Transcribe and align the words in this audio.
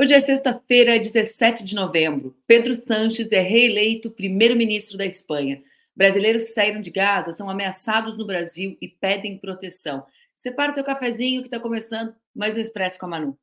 Hoje 0.00 0.14
é 0.14 0.20
sexta-feira, 0.20 0.98
17 0.98 1.62
de 1.62 1.74
novembro. 1.74 2.34
Pedro 2.46 2.74
Sanches 2.74 3.30
é 3.32 3.42
reeleito 3.42 4.10
primeiro-ministro 4.10 4.96
da 4.96 5.04
Espanha. 5.04 5.62
Brasileiros 5.94 6.42
que 6.42 6.48
saíram 6.48 6.80
de 6.80 6.90
Gaza 6.90 7.34
são 7.34 7.50
ameaçados 7.50 8.16
no 8.16 8.24
Brasil 8.26 8.78
e 8.80 8.88
pedem 8.88 9.36
proteção. 9.36 10.06
Separa 10.34 10.72
teu 10.72 10.82
cafezinho 10.82 11.42
que 11.42 11.48
está 11.48 11.60
começando 11.60 12.14
mais 12.34 12.56
um 12.56 12.60
Expresso 12.60 12.98
com 12.98 13.04
a 13.04 13.08
Manu. 13.10 13.38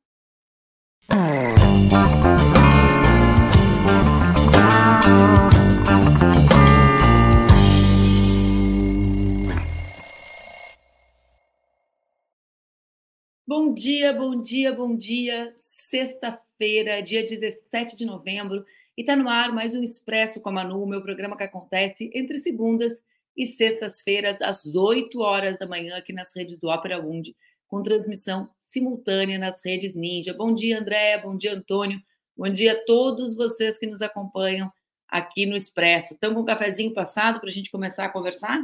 Bom 13.48 13.72
dia, 13.72 14.12
bom 14.12 14.38
dia, 14.38 14.70
bom 14.74 14.94
dia. 14.94 15.54
Sexta-feira, 15.56 17.02
dia 17.02 17.24
17 17.24 17.96
de 17.96 18.04
novembro, 18.04 18.62
e 18.94 19.00
está 19.00 19.16
no 19.16 19.26
ar 19.26 19.54
mais 19.54 19.74
um 19.74 19.82
Expresso 19.82 20.38
com 20.38 20.50
a 20.50 20.52
Manu, 20.52 20.86
meu 20.86 21.00
programa 21.00 21.34
que 21.34 21.44
acontece 21.44 22.10
entre 22.12 22.36
segundas 22.36 23.02
e 23.34 23.46
sextas-feiras, 23.46 24.42
às 24.42 24.74
8 24.74 25.18
horas 25.20 25.58
da 25.58 25.66
manhã, 25.66 25.96
aqui 25.96 26.12
nas 26.12 26.36
redes 26.36 26.58
do 26.58 26.68
Ópera 26.68 27.00
Mundi, 27.00 27.34
com 27.66 27.82
transmissão 27.82 28.50
simultânea 28.60 29.38
nas 29.38 29.64
redes 29.64 29.94
Ninja. 29.94 30.34
Bom 30.34 30.52
dia, 30.52 30.78
André, 30.78 31.16
bom 31.16 31.34
dia, 31.34 31.54
Antônio, 31.54 32.02
bom 32.36 32.50
dia 32.50 32.74
a 32.74 32.84
todos 32.84 33.34
vocês 33.34 33.78
que 33.78 33.86
nos 33.86 34.02
acompanham 34.02 34.70
aqui 35.08 35.46
no 35.46 35.56
Expresso. 35.56 36.12
Estão 36.12 36.34
com 36.34 36.40
um 36.40 36.44
cafezinho 36.44 36.92
passado 36.92 37.40
para 37.40 37.48
a 37.48 37.52
gente 37.52 37.70
começar 37.70 38.04
a 38.04 38.10
conversar? 38.10 38.62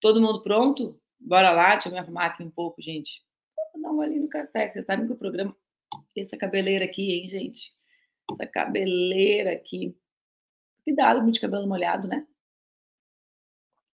Todo 0.00 0.22
mundo 0.22 0.40
pronto? 0.40 0.98
Bora 1.20 1.50
lá, 1.50 1.72
deixa 1.72 1.90
eu 1.90 1.92
me 1.92 1.98
arrumar 1.98 2.24
aqui 2.28 2.42
um 2.42 2.50
pouco, 2.50 2.80
gente 2.80 3.22
um 3.94 4.00
ali 4.00 4.18
no 4.18 4.28
café, 4.28 4.70
vocês 4.70 4.84
sabem 4.84 5.06
que 5.06 5.12
o 5.12 5.16
programa. 5.16 5.54
Essa 6.16 6.36
cabeleira 6.36 6.84
aqui, 6.84 7.12
hein, 7.12 7.28
gente? 7.28 7.72
Essa 8.30 8.46
cabeleira 8.46 9.52
aqui. 9.52 9.96
Cuidado 10.84 11.22
muito 11.22 11.40
cabelo 11.40 11.66
molhado, 11.66 12.08
né? 12.08 12.26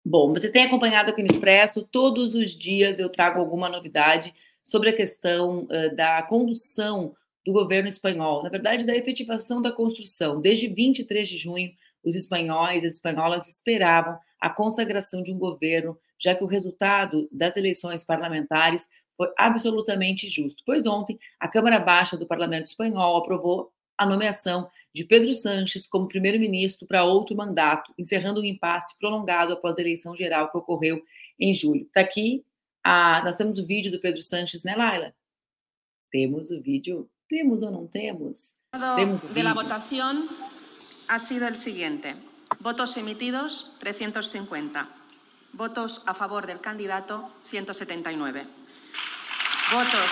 Bom, 0.03 0.33
você 0.33 0.51
tem 0.51 0.65
acompanhado 0.65 1.09
aqui 1.09 1.23
no 1.23 1.31
Expresso, 1.31 1.81
todos 1.81 2.35
os 2.35 2.51
dias 2.51 2.99
eu 2.99 3.09
trago 3.09 3.39
alguma 3.39 3.67
novidade 3.67 4.35
sobre 4.63 4.89
a 4.89 4.95
questão 4.95 5.63
uh, 5.63 5.95
da 5.95 6.21
condução 6.23 7.15
do 7.45 7.53
governo 7.53 7.89
espanhol, 7.89 8.43
na 8.43 8.49
verdade, 8.49 8.85
da 8.85 8.95
efetivação 8.95 9.61
da 9.61 9.71
construção. 9.71 10.41
Desde 10.41 10.67
23 10.67 11.27
de 11.27 11.37
junho, 11.37 11.71
os 12.03 12.15
espanhóis 12.15 12.83
e 12.83 12.87
as 12.87 12.93
espanholas 12.93 13.47
esperavam 13.47 14.17
a 14.39 14.49
consagração 14.49 15.23
de 15.23 15.33
um 15.33 15.39
governo, 15.39 15.97
já 16.19 16.35
que 16.35 16.43
o 16.43 16.47
resultado 16.47 17.27
das 17.31 17.57
eleições 17.57 18.03
parlamentares 18.03 18.87
foi 19.17 19.31
absolutamente 19.37 20.27
justo, 20.27 20.61
pois 20.65 20.85
ontem 20.85 21.19
a 21.39 21.47
Câmara 21.47 21.79
Baixa 21.79 22.17
do 22.17 22.27
Parlamento 22.27 22.65
Espanhol 22.65 23.17
aprovou 23.17 23.71
a 23.97 24.05
nomeação 24.05 24.69
de 24.93 25.03
Pedro 25.03 25.33
Sanches 25.33 25.87
como 25.87 26.07
primeiro-ministro 26.07 26.87
para 26.87 27.03
outro 27.03 27.35
mandato, 27.35 27.93
encerrando 27.97 28.41
um 28.41 28.45
impasse 28.45 28.97
prolongado 28.97 29.53
após 29.53 29.77
a 29.77 29.81
eleição 29.81 30.15
geral 30.15 30.49
que 30.49 30.57
ocorreu 30.57 31.01
em 31.39 31.53
julho. 31.53 31.83
Está 31.83 32.01
aqui, 32.01 32.45
a, 32.83 33.21
nós 33.23 33.35
temos 33.35 33.59
o 33.59 33.65
vídeo 33.65 33.91
do 33.91 33.99
Pedro 33.99 34.21
Sanches, 34.21 34.63
né, 34.63 34.75
Laila? 34.75 35.13
Temos 36.11 36.51
o 36.51 36.61
vídeo? 36.61 37.09
Temos 37.27 37.63
ou 37.63 37.71
não 37.71 37.87
temos? 37.87 38.55
Temos 38.95 39.23
o 39.23 39.27
vídeo. 39.27 39.33
De 39.33 39.43
la 39.43 39.53
votación 39.53 40.29
ha 41.07 41.19
sido 41.19 41.45
el 41.45 41.55
siguiente. 41.55 42.15
Votos 42.59 42.95
emitidos 42.95 43.71
350. 43.79 44.87
Votos 45.53 46.01
a 46.05 46.13
favor 46.13 46.45
del 46.45 46.59
candidato 46.59 47.31
179. 47.41 48.64
Votos. 49.71 50.11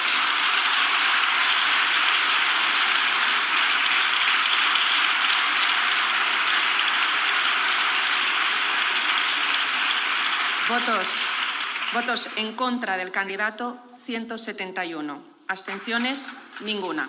Votos. 10.68 11.08
Votos 11.94 12.30
en 12.36 12.56
contra 12.56 12.98
del 12.98 13.12
candidato 13.12 13.78
171. 13.98 15.24
Abstenciones 15.48 16.34
ninguna. 16.62 17.08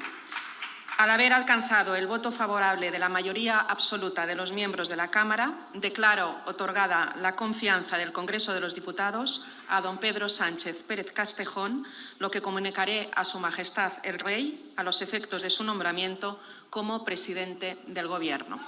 Al 1.05 1.11
haber 1.11 1.35
alcanzado 1.35 1.97
el 1.97 2.07
voto 2.07 2.33
favorable 2.33 2.91
de 2.91 2.99
la 2.99 3.11
mayoría 3.11 3.61
absoluta 3.61 4.25
de 4.25 4.35
los 4.35 4.53
miembros 4.53 4.89
de 4.89 4.97
la 4.97 5.11
Cámara, 5.11 5.69
declaro 5.75 6.35
otorgada 6.47 7.15
la 7.21 7.37
confianza 7.37 7.99
del 7.99 8.11
Congreso 8.11 8.55
de 8.55 8.61
los 8.61 8.75
Diputados 8.75 9.45
a 9.69 9.83
don 9.83 9.99
Pedro 9.99 10.31
Sánchez 10.31 10.83
Pérez 10.85 11.13
Castejón, 11.13 11.85
lo 12.19 12.31
que 12.31 12.41
comunicaré 12.41 13.11
a 13.15 13.27
Su 13.27 13.39
Majestad 13.39 13.93
el 14.03 14.19
Rey 14.19 14.73
a 14.77 14.83
los 14.83 15.03
efectos 15.03 15.43
de 15.43 15.51
su 15.51 15.63
nombramiento 15.63 16.41
como 16.71 17.05
presidente 17.05 17.77
del 17.87 18.09
Gobierno. 18.09 18.59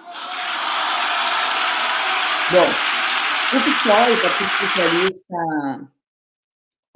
Bom, 2.50 2.68
o 3.54 3.64
PSOL, 3.64 4.20
Partido 4.20 4.50
Socialista 4.60 5.95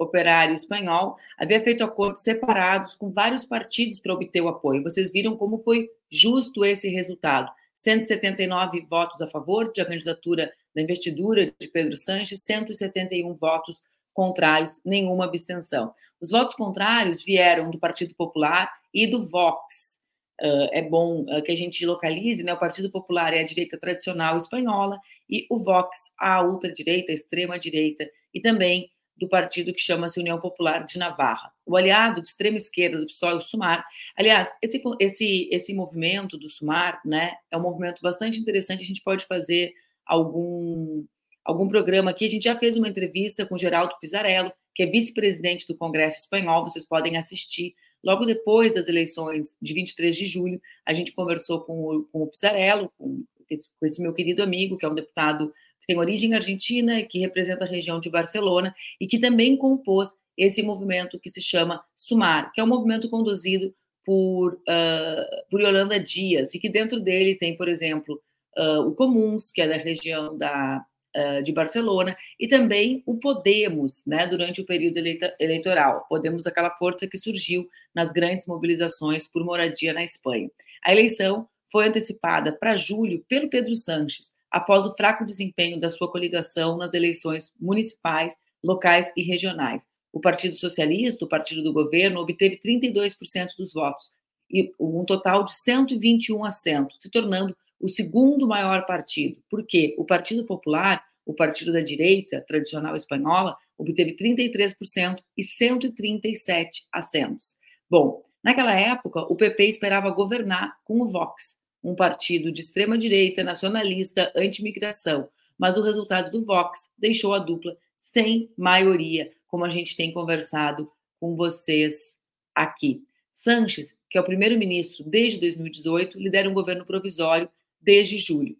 Operário 0.01 0.55
Espanhol 0.55 1.17
havia 1.37 1.61
feito 1.63 1.83
acordos 1.83 2.21
separados 2.21 2.95
com 2.95 3.11
vários 3.11 3.45
partidos 3.45 3.99
para 3.99 4.13
obter 4.13 4.41
o 4.41 4.47
apoio. 4.47 4.83
Vocês 4.83 5.11
viram 5.11 5.35
como 5.37 5.59
foi 5.59 5.89
justo 6.09 6.65
esse 6.65 6.89
resultado. 6.89 7.51
179 7.73 8.81
votos 8.81 9.21
a 9.21 9.27
favor 9.27 9.71
da 9.73 9.85
candidatura 9.85 10.51
da 10.75 10.81
investidura 10.81 11.53
de 11.59 11.67
Pedro 11.67 11.97
Sanches, 11.97 12.43
171 12.43 13.33
votos 13.33 13.81
contrários, 14.13 14.81
nenhuma 14.85 15.25
abstenção. 15.25 15.93
Os 16.19 16.31
votos 16.31 16.55
contrários 16.55 17.23
vieram 17.23 17.69
do 17.69 17.79
Partido 17.79 18.13
Popular 18.15 18.71
e 18.93 19.07
do 19.07 19.23
Vox. 19.23 19.99
Uh, 20.41 20.67
é 20.71 20.81
bom 20.81 21.21
uh, 21.21 21.41
que 21.43 21.51
a 21.51 21.55
gente 21.55 21.85
localize, 21.85 22.43
né? 22.43 22.53
O 22.53 22.59
Partido 22.59 22.89
Popular 22.89 23.33
é 23.33 23.41
a 23.41 23.45
direita 23.45 23.77
tradicional 23.77 24.37
espanhola 24.37 24.99
e 25.29 25.45
o 25.49 25.57
Vox 25.59 26.11
a 26.17 26.43
ultradireita, 26.43 27.11
a 27.11 27.15
extrema 27.15 27.59
direita 27.59 28.09
e 28.33 28.41
também 28.41 28.89
do 29.17 29.27
partido 29.27 29.73
que 29.73 29.79
chama-se 29.79 30.19
União 30.19 30.39
Popular 30.39 30.85
de 30.85 30.97
Navarra. 30.97 31.51
O 31.65 31.77
aliado 31.77 32.21
de 32.21 32.27
extrema 32.27 32.57
esquerda 32.57 32.97
do 32.97 33.05
PSOE, 33.05 33.35
o 33.35 33.41
SUMAR, 33.41 33.85
aliás, 34.17 34.49
esse, 34.61 34.81
esse, 34.99 35.49
esse 35.51 35.73
movimento 35.73 36.37
do 36.37 36.49
SUMAR, 36.49 36.99
né, 37.05 37.35
é 37.51 37.57
um 37.57 37.61
movimento 37.61 38.01
bastante 38.01 38.39
interessante, 38.39 38.83
a 38.83 38.85
gente 38.85 39.03
pode 39.03 39.25
fazer 39.25 39.73
algum, 40.05 41.05
algum 41.45 41.67
programa 41.67 42.11
aqui, 42.11 42.25
a 42.25 42.29
gente 42.29 42.43
já 42.43 42.55
fez 42.55 42.75
uma 42.75 42.89
entrevista 42.89 43.45
com 43.45 43.57
Geraldo 43.57 43.95
Pizarello, 44.01 44.51
que 44.73 44.83
é 44.83 44.85
vice-presidente 44.85 45.67
do 45.67 45.77
Congresso 45.77 46.19
Espanhol, 46.19 46.63
vocês 46.63 46.87
podem 46.87 47.17
assistir, 47.17 47.75
logo 48.03 48.25
depois 48.25 48.73
das 48.73 48.87
eleições 48.87 49.55
de 49.61 49.73
23 49.73 50.15
de 50.15 50.25
julho, 50.25 50.61
a 50.85 50.93
gente 50.93 51.11
conversou 51.11 51.61
com 51.61 51.83
o, 51.83 52.03
com 52.05 52.23
o 52.23 52.27
Pizarello, 52.27 52.91
com 52.97 53.23
esse, 53.49 53.69
com 53.79 53.85
esse 53.85 54.01
meu 54.01 54.13
querido 54.13 54.41
amigo, 54.41 54.77
que 54.77 54.85
é 54.85 54.89
um 54.89 54.95
deputado 54.95 55.53
que 55.81 55.87
tem 55.87 55.97
origem 55.97 56.35
argentina, 56.35 57.03
que 57.03 57.19
representa 57.19 57.65
a 57.65 57.67
região 57.67 57.99
de 57.99 58.09
Barcelona 58.09 58.73
e 58.99 59.07
que 59.07 59.19
também 59.19 59.57
compôs 59.57 60.15
esse 60.37 60.63
movimento 60.63 61.19
que 61.19 61.29
se 61.29 61.41
chama 61.41 61.83
Sumar, 61.97 62.51
que 62.53 62.61
é 62.61 62.63
um 62.63 62.67
movimento 62.67 63.09
conduzido 63.09 63.73
por, 64.03 64.53
uh, 64.53 65.49
por 65.49 65.61
Yolanda 65.61 65.99
Dias 65.99 66.53
e 66.53 66.59
que 66.59 66.69
dentro 66.69 66.99
dele 66.99 67.35
tem, 67.35 67.55
por 67.57 67.67
exemplo, 67.67 68.21
uh, 68.57 68.81
o 68.81 68.95
Comuns, 68.95 69.51
que 69.51 69.61
é 69.61 69.67
da 69.67 69.77
região 69.77 70.37
da, 70.37 70.83
uh, 71.15 71.43
de 71.43 71.51
Barcelona, 71.51 72.15
e 72.39 72.47
também 72.47 73.03
o 73.05 73.17
Podemos, 73.17 74.03
né, 74.05 74.25
durante 74.27 74.61
o 74.61 74.65
período 74.65 74.97
eleitoral. 75.39 76.05
Podemos, 76.09 76.47
aquela 76.47 76.71
força 76.71 77.07
que 77.07 77.17
surgiu 77.17 77.67
nas 77.93 78.11
grandes 78.11 78.45
mobilizações 78.45 79.27
por 79.27 79.43
moradia 79.43 79.93
na 79.93 80.03
Espanha. 80.03 80.49
A 80.83 80.91
eleição 80.91 81.47
foi 81.71 81.87
antecipada 81.87 82.51
para 82.51 82.75
julho 82.75 83.23
pelo 83.29 83.49
Pedro 83.49 83.75
Sanches, 83.75 84.33
após 84.51 84.85
o 84.85 84.91
fraco 84.91 85.25
desempenho 85.25 85.79
da 85.79 85.89
sua 85.89 86.11
coligação 86.11 86.77
nas 86.77 86.93
eleições 86.93 87.53
municipais, 87.59 88.37
locais 88.63 89.11
e 89.15 89.23
regionais. 89.23 89.87
O 90.11 90.19
Partido 90.19 90.55
Socialista, 90.55 91.23
o 91.23 91.29
partido 91.29 91.63
do 91.63 91.71
governo, 91.71 92.19
obteve 92.19 92.59
32% 92.63 93.55
dos 93.57 93.73
votos, 93.73 94.11
e 94.49 94.69
um 94.77 95.05
total 95.05 95.45
de 95.45 95.53
121 95.53 96.43
assentos, 96.43 96.97
se 96.99 97.09
tornando 97.09 97.55
o 97.79 97.87
segundo 97.87 98.45
maior 98.45 98.85
partido. 98.85 99.41
Porque 99.49 99.95
o 99.97 100.05
Partido 100.05 100.45
Popular, 100.45 101.01
o 101.25 101.33
partido 101.33 101.71
da 101.71 101.81
direita 101.81 102.43
tradicional 102.45 102.95
espanhola, 102.95 103.55
obteve 103.77 104.15
33% 104.15 105.19
e 105.37 105.43
137 105.43 106.85
assentos. 106.91 107.55
Bom, 107.89 108.23
naquela 108.43 108.73
época, 108.73 109.21
o 109.21 109.35
PP 109.35 109.65
esperava 109.65 110.09
governar 110.11 110.77
com 110.83 111.01
o 111.01 111.07
Vox, 111.07 111.57
um 111.83 111.95
partido 111.95 112.51
de 112.51 112.61
extrema-direita, 112.61 113.43
nacionalista, 113.43 114.31
anti-migração, 114.35 115.29
mas 115.57 115.77
o 115.77 115.83
resultado 115.83 116.31
do 116.31 116.45
Vox 116.45 116.91
deixou 116.97 117.33
a 117.33 117.39
dupla 117.39 117.77
sem 117.97 118.51
maioria, 118.57 119.31
como 119.47 119.65
a 119.65 119.69
gente 119.69 119.95
tem 119.95 120.11
conversado 120.11 120.91
com 121.19 121.35
vocês 121.35 122.17
aqui. 122.53 123.03
Sanches, 123.31 123.95
que 124.09 124.17
é 124.17 124.21
o 124.21 124.25
primeiro-ministro 124.25 125.03
desde 125.03 125.39
2018, 125.39 126.19
lidera 126.19 126.49
um 126.49 126.53
governo 126.53 126.85
provisório 126.85 127.49
desde 127.79 128.17
julho. 128.17 128.57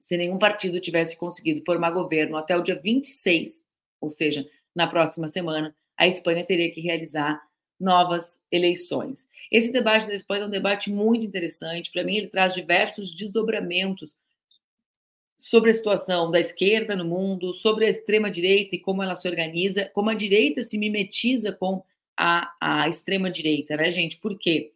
Se 0.00 0.16
nenhum 0.16 0.38
partido 0.38 0.80
tivesse 0.80 1.16
conseguido 1.16 1.62
formar 1.64 1.90
governo 1.90 2.36
até 2.36 2.56
o 2.56 2.62
dia 2.62 2.74
26, 2.74 3.64
ou 4.00 4.10
seja, 4.10 4.48
na 4.74 4.86
próxima 4.86 5.28
semana, 5.28 5.74
a 5.96 6.06
Espanha 6.06 6.44
teria 6.44 6.70
que 6.72 6.80
realizar 6.80 7.40
novas 7.82 8.38
eleições. 8.50 9.28
Esse 9.50 9.72
debate 9.72 10.06
da 10.06 10.14
Espanha 10.14 10.44
é 10.44 10.46
um 10.46 10.50
debate 10.50 10.90
muito 10.90 11.24
interessante. 11.24 11.90
Para 11.90 12.04
mim, 12.04 12.16
ele 12.16 12.28
traz 12.28 12.54
diversos 12.54 13.12
desdobramentos 13.12 14.16
sobre 15.36 15.70
a 15.70 15.74
situação 15.74 16.30
da 16.30 16.38
esquerda 16.38 16.94
no 16.94 17.04
mundo, 17.04 17.52
sobre 17.52 17.84
a 17.84 17.88
extrema-direita 17.88 18.76
e 18.76 18.78
como 18.78 19.02
ela 19.02 19.16
se 19.16 19.28
organiza, 19.28 19.90
como 19.92 20.08
a 20.08 20.14
direita 20.14 20.62
se 20.62 20.78
mimetiza 20.78 21.52
com 21.52 21.82
a, 22.16 22.52
a 22.60 22.88
extrema-direita, 22.88 23.76
né, 23.76 23.90
gente? 23.90 24.20
Por 24.20 24.38
quê? 24.38 24.70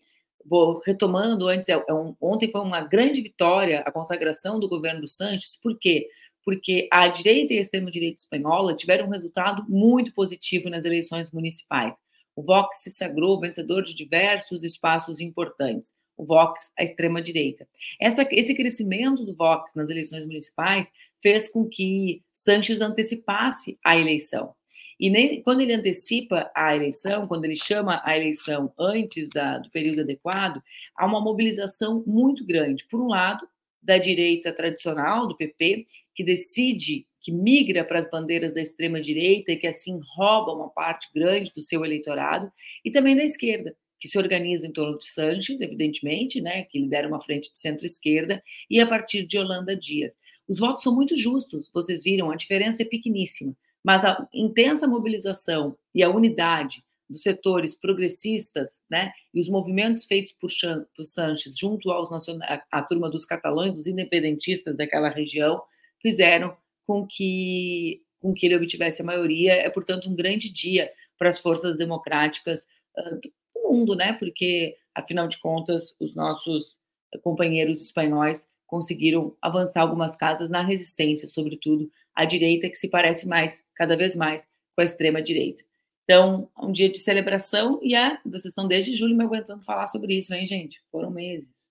Vou 0.45 0.79
retomando 0.85 1.47
antes, 1.49 1.69
é, 1.69 1.73
é 1.89 1.95
um, 1.95 2.17
ontem 2.21 2.51
foi 2.51 2.61
uma 2.61 2.81
grande 2.81 3.21
vitória 3.21 3.81
a 3.81 3.93
consagração 3.93 4.59
do 4.59 4.69
governo 4.69 5.03
do 5.03 5.09
Sanches, 5.09 5.57
por 5.57 5.79
quê? 5.79 6.09
Porque 6.45 6.89
a 6.91 7.07
direita 7.07 7.55
e 7.55 7.59
a 7.59 7.61
extrema-direita 7.61 8.21
espanhola 8.21 8.75
tiveram 8.75 9.07
um 9.07 9.11
resultado 9.11 9.65
muito 9.69 10.13
positivo 10.13 10.69
nas 10.69 10.85
eleições 10.85 11.31
municipais. 11.31 11.97
O 12.37 12.43
Vox 12.43 12.83
se 12.83 12.91
sagrou 12.91 13.41
vencedor 13.41 13.83
de 13.83 13.95
diversos 13.95 14.63
espaços 14.63 15.21
importantes. 15.21 15.95
O 16.17 16.25
Vox, 16.25 16.71
a 16.79 16.85
extrema-direita. 16.85 17.67
Esse 18.01 18.55
crescimento 18.55 19.25
do 19.25 19.35
Vox 19.35 19.75
nas 19.75 19.91
eleições 19.91 20.27
municipais 20.27 20.93
fez 21.23 21.49
com 21.49 21.67
que 21.67 22.23
Sanches 22.33 22.81
antecipasse 22.81 23.79
a 23.83 23.97
eleição. 23.97 24.55
E 24.99 25.11
nem, 25.11 25.43
quando 25.43 25.61
ele 25.61 25.75
antecipa 25.75 26.51
a 26.55 26.75
eleição, 26.75 27.27
quando 27.27 27.45
ele 27.45 27.57
chama 27.57 28.01
a 28.05 28.17
eleição 28.17 28.73
antes 28.79 29.29
da, 29.31 29.59
do 29.59 29.71
período 29.71 30.03
adequado, 30.03 30.63
há 30.97 31.05
uma 31.05 31.21
mobilização 31.21 32.03
muito 32.07 32.47
grande. 32.47 32.87
Por 32.87 33.01
um 33.01 33.09
lado, 33.09 33.47
da 33.87 33.99
direita 33.99 34.53
tradicional, 34.53 35.29
do 35.29 35.37
PP, 35.37 35.87
que 36.13 36.25
decide, 36.25 37.07
que 37.27 37.33
migra 37.33 37.85
para 37.85 37.99
as 37.99 38.09
bandeiras 38.09 38.55
da 38.55 38.61
extrema-direita 38.61 39.51
e 39.51 39.57
que 39.57 39.67
assim 39.67 39.99
rouba 40.15 40.53
uma 40.53 40.71
parte 40.71 41.09
grande 41.13 41.53
do 41.53 41.61
seu 41.61 41.85
eleitorado, 41.85 42.53
e 42.85 42.91
também 42.93 43.17
da 43.17 43.25
esquerda, 43.25 43.77
que 43.99 44.07
se 44.07 44.17
organiza 44.17 44.65
em 44.65 44.73
torno 44.73 44.97
de 44.97 45.05
Sanches, 45.07 45.61
evidentemente, 45.61 46.41
né, 46.41 46.63
que 46.63 46.79
lidera 46.79 47.09
uma 47.09 47.21
frente 47.21 47.51
de 47.51 47.59
centro-esquerda, 47.59 48.41
e 48.71 48.79
a 48.79 48.87
partir 48.87 49.27
de 49.27 49.37
Holanda 49.37 49.75
Dias. 49.75 50.17
Os 50.47 50.61
votos 50.61 50.85
são 50.85 50.95
muito 50.95 51.17
justos, 51.17 51.69
vocês 51.75 52.05
viram, 52.05 52.31
a 52.31 52.37
diferença 52.37 52.83
é 52.83 52.87
pequeníssima. 52.87 53.57
Mas 53.83 54.05
a 54.05 54.25
intensa 54.33 54.87
mobilização 54.87 55.77
e 55.93 56.05
a 56.05 56.09
unidade 56.09 56.85
dos 57.11 57.23
setores 57.23 57.75
progressistas, 57.75 58.81
né, 58.89 59.11
e 59.35 59.41
os 59.41 59.49
movimentos 59.49 60.05
feitos 60.05 60.31
por, 60.31 60.51
por 60.95 61.05
Sanches 61.05 61.59
junto 61.59 61.91
aos 61.91 62.09
nacionais, 62.09 62.61
a 62.71 62.83
turma 62.83 63.11
dos 63.11 63.25
catalães, 63.25 63.75
dos 63.75 63.89
independentistas 63.89 64.77
daquela 64.77 65.09
região, 65.09 65.61
fizeram 66.01 66.57
com 66.87 67.07
que 67.07 68.03
com 68.21 68.33
que 68.33 68.47
ele 68.47 68.57
obtivesse 68.57 69.03
a 69.03 69.05
maioria. 69.05 69.53
É 69.53 69.71
portanto 69.71 70.09
um 70.09 70.17
grande 70.17 70.53
dia 70.53 70.91
para 71.19 71.29
as 71.29 71.39
forças 71.39 71.77
democráticas 71.77 72.67
uh, 72.97 73.21
do 73.55 73.71
mundo, 73.71 73.95
né? 73.95 74.13
Porque 74.15 74.77
afinal 74.95 75.29
de 75.29 75.39
contas 75.39 75.95
os 76.01 76.15
nossos 76.15 76.79
companheiros 77.23 77.83
espanhóis 77.83 78.49
conseguiram 78.67 79.37
avançar 79.41 79.83
algumas 79.83 80.17
casas 80.17 80.51
na 80.51 80.61
resistência, 80.61 81.29
sobretudo 81.29 81.91
à 82.15 82.25
direita, 82.25 82.69
que 82.69 82.77
se 82.77 82.89
parece 82.89 83.29
mais, 83.29 83.65
cada 83.75 83.97
vez 83.97 84.17
mais, 84.17 84.47
com 84.75 84.81
a 84.81 84.85
extrema-direita. 84.85 85.63
Então, 86.05 86.49
um 86.61 86.73
dia 86.73 86.89
de 86.89 86.99
celebração 86.99 87.81
e 87.83 87.95
é, 87.95 88.19
vocês 88.25 88.47
estão 88.47 88.67
desde 88.67 88.95
julho 88.95 89.17
me 89.17 89.25
aguentando 89.25 89.65
falar 89.65 89.87
sobre 89.87 90.15
isso, 90.15 90.35
hein, 90.35 90.47
gente? 90.47 90.81
Foram 90.91 91.11
meses. 91.11 91.66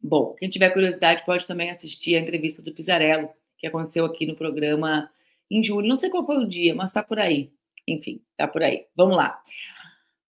Bom, 0.00 0.34
quem 0.34 0.48
tiver 0.48 0.70
curiosidade 0.70 1.24
pode 1.24 1.46
também 1.46 1.70
assistir 1.70 2.16
a 2.16 2.20
entrevista 2.20 2.62
do 2.62 2.72
Pizarello, 2.72 3.28
que 3.58 3.66
aconteceu 3.66 4.04
aqui 4.04 4.26
no 4.26 4.36
programa 4.36 5.10
em 5.50 5.62
julho. 5.62 5.88
Não 5.88 5.96
sei 5.96 6.10
qual 6.10 6.24
foi 6.24 6.38
o 6.38 6.48
dia, 6.48 6.74
mas 6.74 6.90
está 6.90 7.02
por 7.02 7.18
aí. 7.18 7.52
Enfim, 7.86 8.20
está 8.32 8.46
por 8.46 8.62
aí. 8.62 8.86
Vamos 8.94 9.16
lá. 9.16 9.40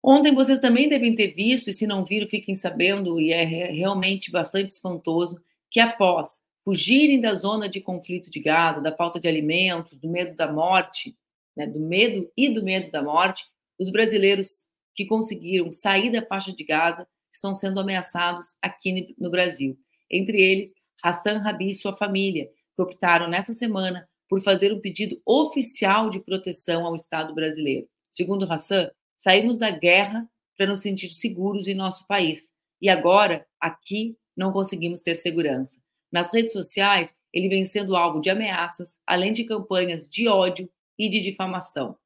Ontem 0.01 0.33
vocês 0.33 0.59
também 0.59 0.87
devem 0.87 1.13
ter 1.13 1.33
visto, 1.33 1.69
e 1.69 1.73
se 1.73 1.85
não 1.85 2.05
viram, 2.05 2.27
fiquem 2.27 2.55
sabendo, 2.55 3.19
e 3.19 3.33
é 3.33 3.43
realmente 3.43 4.31
bastante 4.31 4.69
espantoso, 4.69 5.41
que 5.69 5.79
após 5.79 6.39
fugirem 6.63 7.19
da 7.19 7.33
zona 7.33 7.67
de 7.67 7.81
conflito 7.81 8.29
de 8.29 8.39
Gaza, 8.39 8.81
da 8.81 8.95
falta 8.95 9.19
de 9.19 9.27
alimentos, 9.27 9.97
do 9.97 10.07
medo 10.07 10.35
da 10.35 10.51
morte, 10.51 11.15
né, 11.55 11.65
do 11.65 11.79
medo 11.79 12.29
e 12.37 12.49
do 12.49 12.63
medo 12.63 12.91
da 12.91 13.01
morte, 13.01 13.45
os 13.79 13.89
brasileiros 13.89 14.67
que 14.93 15.05
conseguiram 15.05 15.71
sair 15.71 16.11
da 16.11 16.25
faixa 16.25 16.53
de 16.53 16.63
Gaza 16.63 17.07
estão 17.37 17.55
sendo 17.55 17.79
ameaçados 17.79 18.55
aqui 18.61 19.15
no 19.17 19.29
Brasil. 19.29 19.77
Entre 20.11 20.39
eles, 20.39 20.73
Hassan 21.03 21.39
Rabi 21.39 21.71
e 21.71 21.75
sua 21.75 21.95
família, 21.95 22.49
que 22.75 22.81
optaram 22.81 23.27
nessa 23.27 23.53
semana 23.53 24.07
por 24.29 24.41
fazer 24.41 24.73
um 24.73 24.81
pedido 24.81 25.19
oficial 25.25 26.09
de 26.09 26.19
proteção 26.19 26.85
ao 26.85 26.95
Estado 26.95 27.33
brasileiro. 27.33 27.87
Segundo 28.09 28.51
Hassan, 28.51 28.89
Saímos 29.17 29.57
da 29.57 29.71
guerra 29.71 30.29
para 30.55 30.67
nos 30.67 30.81
sentir 30.81 31.09
seguros 31.09 31.67
em 31.67 31.73
nosso 31.73 32.05
país. 32.05 32.51
E 32.79 32.87
agora, 32.87 33.47
aqui, 33.59 34.15
não 34.35 34.51
conseguimos 34.51 35.01
ter 35.01 35.17
segurança. 35.17 35.81
Nas 36.11 36.31
redes 36.31 36.53
sociais, 36.53 37.15
ele 37.33 37.49
vem 37.49 37.65
sendo 37.65 37.95
alvo 37.95 38.21
de 38.21 38.29
ameaças, 38.29 38.99
além 39.07 39.33
de 39.33 39.43
campanhas 39.43 40.07
de 40.07 40.27
ódio 40.27 40.69
e 40.99 41.09
de 41.09 41.19
difamação. 41.19 41.97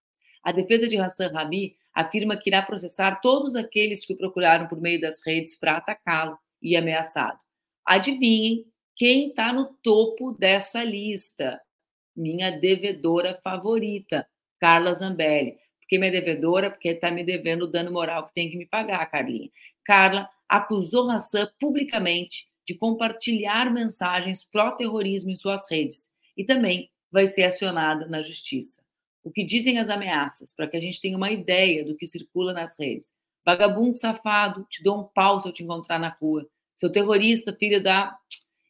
A 0.42 0.54
defesa 0.54 0.88
de 0.88 0.98
Hassan 0.98 1.32
Rabi 1.34 1.76
afirma 1.94 2.38
que 2.38 2.50
irá 2.50 2.62
processar 2.62 3.22
todos 3.22 3.56
aqueles 3.56 4.06
que 4.06 4.14
o 4.14 4.18
procuraram 4.18 4.68
por 4.68 4.80
meio 4.80 5.00
das 5.00 5.20
redes 5.26 5.58
para 5.58 5.78
atacá-lo 5.78 6.38
e 6.62 6.76
ameaçado. 6.76 7.40
Adivinhem 7.86 8.66
quem 8.96 9.30
está 9.30 9.52
no 9.52 9.74
topo 9.84 10.32
dessa 10.34 10.84
lista? 10.84 11.60
Minha 12.16 12.52
devedora 12.52 13.40
favorita, 13.44 14.28
Carla 14.60 14.94
Zambelli 14.94 15.58
porque 15.92 16.00
minha 16.00 16.12
devedora, 16.12 16.72
porque 16.72 16.88
está 16.88 17.12
me 17.12 17.22
devendo 17.22 17.64
o 17.64 17.68
dano 17.68 17.92
moral 17.92 18.26
que 18.26 18.34
tem 18.34 18.50
que 18.50 18.56
me 18.56 18.66
pagar, 18.66 19.06
Carlinha. 19.08 19.50
Carla 19.84 20.30
acusou 20.48 21.12
Hassan 21.12 21.52
publicamente 21.60 22.48
de 22.66 22.76
compartilhar 22.76 23.70
mensagens 23.74 24.46
pró-terrorismo 24.46 25.32
em 25.32 25.36
suas 25.36 25.70
redes 25.70 26.10
e 26.38 26.46
também 26.46 26.90
vai 27.12 27.28
ser 27.28 27.44
acionada 27.44 28.08
na 28.08 28.22
justiça. 28.22 28.82
O 29.24 29.32
que 29.32 29.44
dizem 29.44 29.78
as 29.78 29.90
ameaças, 29.90 30.54
para 30.54 30.68
que 30.68 30.78
a 30.78 30.80
gente 30.80 31.00
tenha 31.00 31.16
uma 31.16 31.32
ideia 31.32 31.86
do 31.86 31.96
que 31.96 32.08
circula 32.08 32.54
nas 32.54 32.78
redes. 32.80 33.12
Vagabundo 33.46 33.96
safado, 33.96 34.66
te 34.70 34.84
dou 34.84 35.00
um 35.00 35.04
pau 35.04 35.40
se 35.40 35.48
eu 35.48 35.54
te 35.54 35.64
encontrar 35.64 36.00
na 36.00 36.10
rua. 36.10 36.48
Seu 36.76 36.92
terrorista, 36.92 37.54
filho 37.54 37.82
da. 37.82 38.16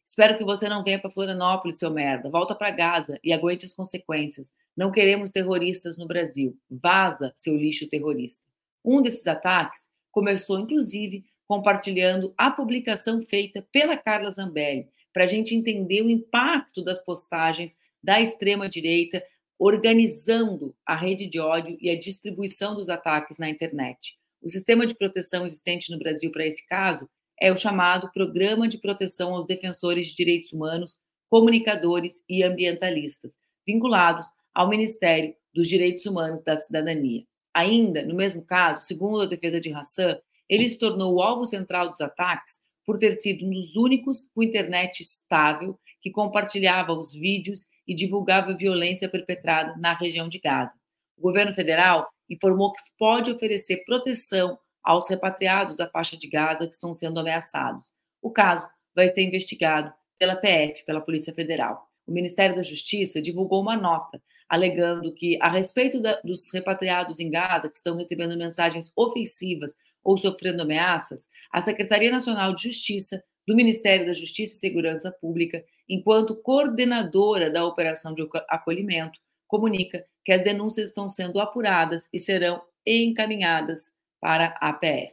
Espero 0.04 0.36
que 0.36 0.44
você 0.44 0.68
não 0.68 0.82
venha 0.82 0.98
para 0.98 1.10
Florianópolis, 1.10 1.78
seu 1.78 1.90
merda. 1.90 2.28
Volta 2.28 2.54
para 2.54 2.70
Gaza 2.70 3.18
e 3.24 3.32
aguente 3.32 3.64
as 3.64 3.72
consequências. 3.72 4.52
Não 4.76 4.90
queremos 4.90 5.32
terroristas 5.32 5.96
no 5.96 6.06
Brasil. 6.06 6.56
Vaza, 6.70 7.32
seu 7.36 7.56
lixo 7.56 7.88
terrorista. 7.88 8.46
Um 8.84 9.00
desses 9.00 9.26
ataques 9.26 9.88
começou, 10.10 10.58
inclusive, 10.58 11.24
compartilhando 11.46 12.34
a 12.36 12.50
publicação 12.50 13.22
feita 13.22 13.66
pela 13.70 13.96
Carla 13.96 14.30
Zambelli, 14.30 14.88
para 15.12 15.24
a 15.24 15.28
gente 15.28 15.54
entender 15.54 16.02
o 16.02 16.10
impacto 16.10 16.82
das 16.82 17.00
postagens 17.00 17.76
da 18.02 18.20
extrema-direita 18.20 19.22
organizando 19.64 20.74
a 20.84 20.96
rede 20.96 21.24
de 21.24 21.38
ódio 21.38 21.78
e 21.80 21.88
a 21.88 21.96
distribuição 21.96 22.74
dos 22.74 22.88
ataques 22.88 23.38
na 23.38 23.48
internet. 23.48 24.18
O 24.42 24.48
sistema 24.48 24.84
de 24.84 24.92
proteção 24.92 25.46
existente 25.46 25.92
no 25.92 26.00
Brasil 26.00 26.32
para 26.32 26.44
esse 26.44 26.66
caso 26.66 27.08
é 27.40 27.52
o 27.52 27.56
chamado 27.56 28.10
Programa 28.12 28.66
de 28.66 28.78
Proteção 28.78 29.32
aos 29.32 29.46
Defensores 29.46 30.08
de 30.08 30.16
Direitos 30.16 30.52
Humanos, 30.52 30.98
Comunicadores 31.30 32.24
e 32.28 32.42
Ambientalistas, 32.42 33.38
vinculados 33.64 34.26
ao 34.52 34.68
Ministério 34.68 35.32
dos 35.54 35.68
Direitos 35.68 36.06
Humanos 36.06 36.42
da 36.42 36.56
Cidadania. 36.56 37.22
Ainda, 37.54 38.04
no 38.04 38.16
mesmo 38.16 38.44
caso, 38.44 38.84
segundo 38.84 39.20
a 39.20 39.26
defesa 39.26 39.60
de 39.60 39.72
Hassan, 39.72 40.18
ele 40.48 40.68
se 40.68 40.76
tornou 40.76 41.14
o 41.14 41.22
alvo 41.22 41.44
central 41.44 41.88
dos 41.88 42.00
ataques 42.00 42.60
por 42.84 42.96
ter 42.96 43.14
sido 43.20 43.46
um 43.46 43.50
dos 43.50 43.76
únicos 43.76 44.28
com 44.34 44.42
internet 44.42 45.02
estável 45.02 45.78
que 46.00 46.10
compartilhava 46.10 46.92
os 46.92 47.14
vídeos 47.14 47.64
e 47.92 47.94
divulgava 47.94 48.56
violência 48.56 49.06
perpetrada 49.06 49.76
na 49.76 49.92
região 49.92 50.26
de 50.26 50.38
Gaza. 50.38 50.74
O 51.14 51.20
governo 51.20 51.54
federal 51.54 52.08
informou 52.28 52.72
que 52.72 52.80
pode 52.98 53.30
oferecer 53.30 53.84
proteção 53.84 54.58
aos 54.82 55.10
repatriados 55.10 55.76
da 55.76 55.86
faixa 55.86 56.16
de 56.16 56.26
Gaza 56.26 56.66
que 56.66 56.72
estão 56.72 56.94
sendo 56.94 57.20
ameaçados. 57.20 57.92
O 58.22 58.30
caso 58.30 58.66
vai 58.96 59.08
ser 59.08 59.22
investigado 59.22 59.92
pela 60.18 60.36
PF, 60.36 60.86
pela 60.86 61.02
Polícia 61.02 61.34
Federal. 61.34 61.86
O 62.06 62.12
Ministério 62.12 62.56
da 62.56 62.62
Justiça 62.62 63.20
divulgou 63.20 63.60
uma 63.60 63.76
nota 63.76 64.22
alegando 64.48 65.14
que, 65.14 65.38
a 65.40 65.50
respeito 65.50 66.00
da, 66.00 66.18
dos 66.22 66.50
repatriados 66.52 67.20
em 67.20 67.30
Gaza 67.30 67.68
que 67.68 67.76
estão 67.76 67.94
recebendo 67.94 68.38
mensagens 68.38 68.90
ofensivas 68.96 69.76
ou 70.02 70.16
sofrendo 70.16 70.62
ameaças, 70.62 71.28
a 71.52 71.60
Secretaria 71.60 72.10
Nacional 72.10 72.54
de 72.54 72.62
Justiça 72.62 73.22
do 73.46 73.54
Ministério 73.54 74.06
da 74.06 74.14
Justiça 74.14 74.54
e 74.54 74.58
Segurança 74.58 75.10
Pública, 75.10 75.62
enquanto 75.92 76.36
coordenadora 76.36 77.50
da 77.50 77.66
operação 77.66 78.14
de 78.14 78.26
acolhimento, 78.48 79.18
comunica 79.46 80.06
que 80.24 80.32
as 80.32 80.42
denúncias 80.42 80.88
estão 80.88 81.08
sendo 81.08 81.38
apuradas 81.38 82.08
e 82.10 82.18
serão 82.18 82.62
encaminhadas 82.86 83.90
para 84.18 84.54
a 84.58 84.70
APF. 84.70 85.12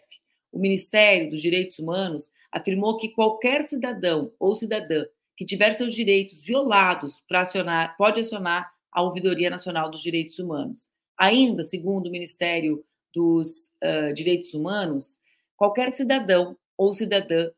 O 0.52 0.60
Ministério 0.60 1.30
dos 1.30 1.42
Direitos 1.42 1.80
Humanos 1.80 2.32
afirmou 2.50 2.98
que 2.98 3.10
qualquer 3.10 3.68
cidadão 3.68 4.32
ou 4.40 4.56
cidadã 4.56 5.06
que 5.36 5.46
tiver 5.46 5.74
seus 5.74 5.94
direitos 5.94 6.46
violados 6.46 7.22
acionar, 7.30 7.98
pode 7.98 8.22
acionar 8.22 8.72
a 8.92 9.02
Ouvidoria 9.02 9.50
Nacional 9.50 9.90
dos 9.90 10.02
Direitos 10.02 10.40
Humanos. 10.40 10.90
Ainda, 11.18 11.64
segundo 11.64 12.08
o 12.08 12.12
Ministério 12.12 12.84
dos 13.14 13.70
uh, 13.84 14.14
Direitos 14.14 14.54
Humanos, 14.54 15.18
qualquer 15.58 15.92
cidadão 15.92 16.58
ou 16.78 16.94
cidadã 16.94 17.50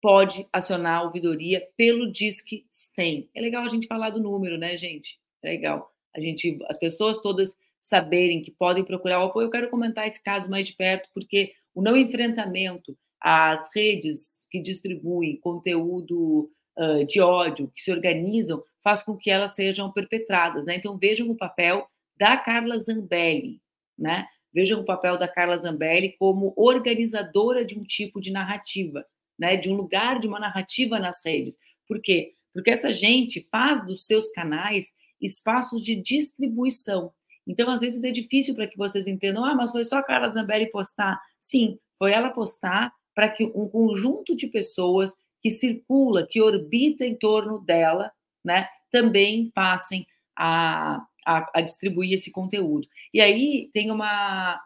pode 0.00 0.46
acionar 0.52 1.00
a 1.00 1.02
ouvidoria 1.02 1.66
pelo 1.76 2.10
Disque 2.10 2.66
100. 2.70 3.30
É 3.34 3.40
legal 3.40 3.64
a 3.64 3.68
gente 3.68 3.86
falar 3.86 4.10
do 4.10 4.22
número, 4.22 4.58
né, 4.58 4.76
gente? 4.76 5.18
É 5.42 5.50
legal. 5.50 5.92
A 6.14 6.20
gente, 6.20 6.58
as 6.68 6.78
pessoas 6.78 7.18
todas 7.18 7.56
saberem 7.80 8.42
que 8.42 8.50
podem 8.50 8.84
procurar 8.84 9.20
o 9.20 9.28
apoio. 9.28 9.46
Eu 9.46 9.50
quero 9.50 9.70
comentar 9.70 10.06
esse 10.06 10.22
caso 10.22 10.50
mais 10.50 10.66
de 10.66 10.74
perto, 10.74 11.08
porque 11.14 11.52
o 11.74 11.82
não 11.82 11.96
enfrentamento 11.96 12.96
às 13.20 13.74
redes 13.74 14.34
que 14.50 14.60
distribuem 14.60 15.38
conteúdo 15.40 16.50
uh, 16.76 17.04
de 17.06 17.20
ódio, 17.20 17.70
que 17.72 17.80
se 17.80 17.92
organizam, 17.92 18.62
faz 18.82 19.02
com 19.02 19.16
que 19.16 19.30
elas 19.30 19.54
sejam 19.54 19.92
perpetradas. 19.92 20.64
Né? 20.64 20.76
Então, 20.76 20.98
vejam 20.98 21.30
o 21.30 21.36
papel 21.36 21.86
da 22.16 22.36
Carla 22.36 22.78
Zambelli, 22.78 23.60
né? 23.98 24.26
Vejam 24.52 24.80
o 24.80 24.84
papel 24.84 25.18
da 25.18 25.28
Carla 25.28 25.58
Zambelli 25.58 26.16
como 26.18 26.54
organizadora 26.56 27.62
de 27.62 27.78
um 27.78 27.82
tipo 27.82 28.20
de 28.20 28.32
narrativa, 28.32 29.04
né? 29.38 29.56
De 29.56 29.70
um 29.70 29.74
lugar 29.74 30.18
de 30.18 30.28
uma 30.28 30.40
narrativa 30.40 30.98
nas 30.98 31.20
redes. 31.24 31.56
Por 31.86 32.00
quê? 32.00 32.34
Porque 32.52 32.70
essa 32.70 32.92
gente 32.92 33.46
faz 33.50 33.84
dos 33.84 34.06
seus 34.06 34.28
canais 34.30 34.92
espaços 35.20 35.82
de 35.82 35.96
distribuição. 35.96 37.12
Então, 37.46 37.70
às 37.70 37.80
vezes, 37.80 38.02
é 38.02 38.10
difícil 38.10 38.54
para 38.54 38.66
que 38.66 38.76
vocês 38.76 39.06
entendam, 39.06 39.44
ah, 39.44 39.54
mas 39.54 39.70
foi 39.70 39.84
só 39.84 39.98
a 39.98 40.02
Carla 40.02 40.28
Zambelli 40.28 40.70
postar. 40.70 41.20
Sim, 41.40 41.78
foi 41.98 42.12
ela 42.12 42.30
postar 42.30 42.92
para 43.14 43.30
que 43.30 43.44
um 43.44 43.68
conjunto 43.68 44.34
de 44.34 44.46
pessoas 44.48 45.14
que 45.40 45.50
circula, 45.50 46.26
que 46.26 46.42
orbita 46.42 47.04
em 47.06 47.14
torno 47.14 47.58
dela, 47.60 48.10
né, 48.44 48.68
também 48.90 49.50
passem 49.54 50.06
a, 50.36 51.00
a, 51.26 51.50
a 51.54 51.60
distribuir 51.60 52.12
esse 52.14 52.30
conteúdo. 52.30 52.86
E 53.12 53.20
aí 53.20 53.70
tem 53.72 53.90
uma. 53.90 54.60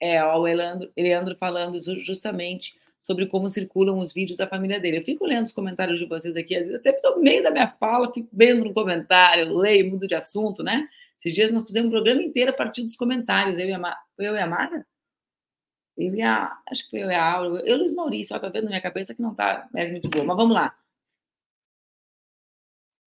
É, 0.00 0.22
ó, 0.22 0.40
o 0.40 0.46
Eleandro 0.46 1.36
falando 1.38 1.78
justamente 1.98 2.76
sobre 3.02 3.26
como 3.26 3.48
circulam 3.48 3.98
os 3.98 4.12
vídeos 4.12 4.36
da 4.36 4.48
família 4.48 4.80
dele. 4.80 4.98
Eu 4.98 5.04
fico 5.04 5.24
lendo 5.24 5.46
os 5.46 5.52
comentários 5.52 5.98
de 5.98 6.06
vocês 6.06 6.36
aqui, 6.36 6.56
às 6.56 6.62
vezes 6.62 6.80
até 6.80 6.90
estou 6.90 7.16
no 7.16 7.22
meio 7.22 7.42
da 7.42 7.50
minha 7.50 7.68
fala, 7.68 8.12
fico 8.12 8.28
vendo 8.32 8.68
um 8.68 8.72
comentário, 8.72 9.56
leio, 9.56 9.88
mudo 9.90 10.08
de 10.08 10.14
assunto, 10.14 10.62
né? 10.62 10.88
Esses 11.18 11.32
dias 11.32 11.50
nós 11.50 11.62
fizemos 11.62 11.88
um 11.88 11.92
programa 11.92 12.22
inteiro 12.22 12.50
a 12.50 12.54
partir 12.54 12.82
dos 12.82 12.96
comentários. 12.96 13.58
Eu 13.58 13.68
e 13.68 13.72
a, 13.72 13.96
eu 14.18 14.34
e 14.34 14.38
a 14.38 14.46
Mara? 14.46 14.86
Eu 15.96 16.14
e 16.14 16.22
a. 16.22 16.52
Acho 16.68 16.84
que 16.84 16.90
foi 16.90 17.02
eu 17.02 17.10
e 17.10 17.14
a 17.14 17.24
Aura. 17.24 17.60
Eu 17.60 17.68
e 17.68 17.72
o 17.72 17.78
Luiz 17.78 17.94
Maurício, 17.94 18.36
ó, 18.36 18.38
tá 18.38 18.48
vendo 18.48 18.64
na 18.64 18.70
minha 18.70 18.82
cabeça 18.82 19.14
que 19.14 19.22
não 19.22 19.34
tá 19.34 19.68
mais 19.72 19.90
muito 19.90 20.08
boa. 20.10 20.24
Mas 20.24 20.36
vamos 20.36 20.54
lá. 20.54 20.76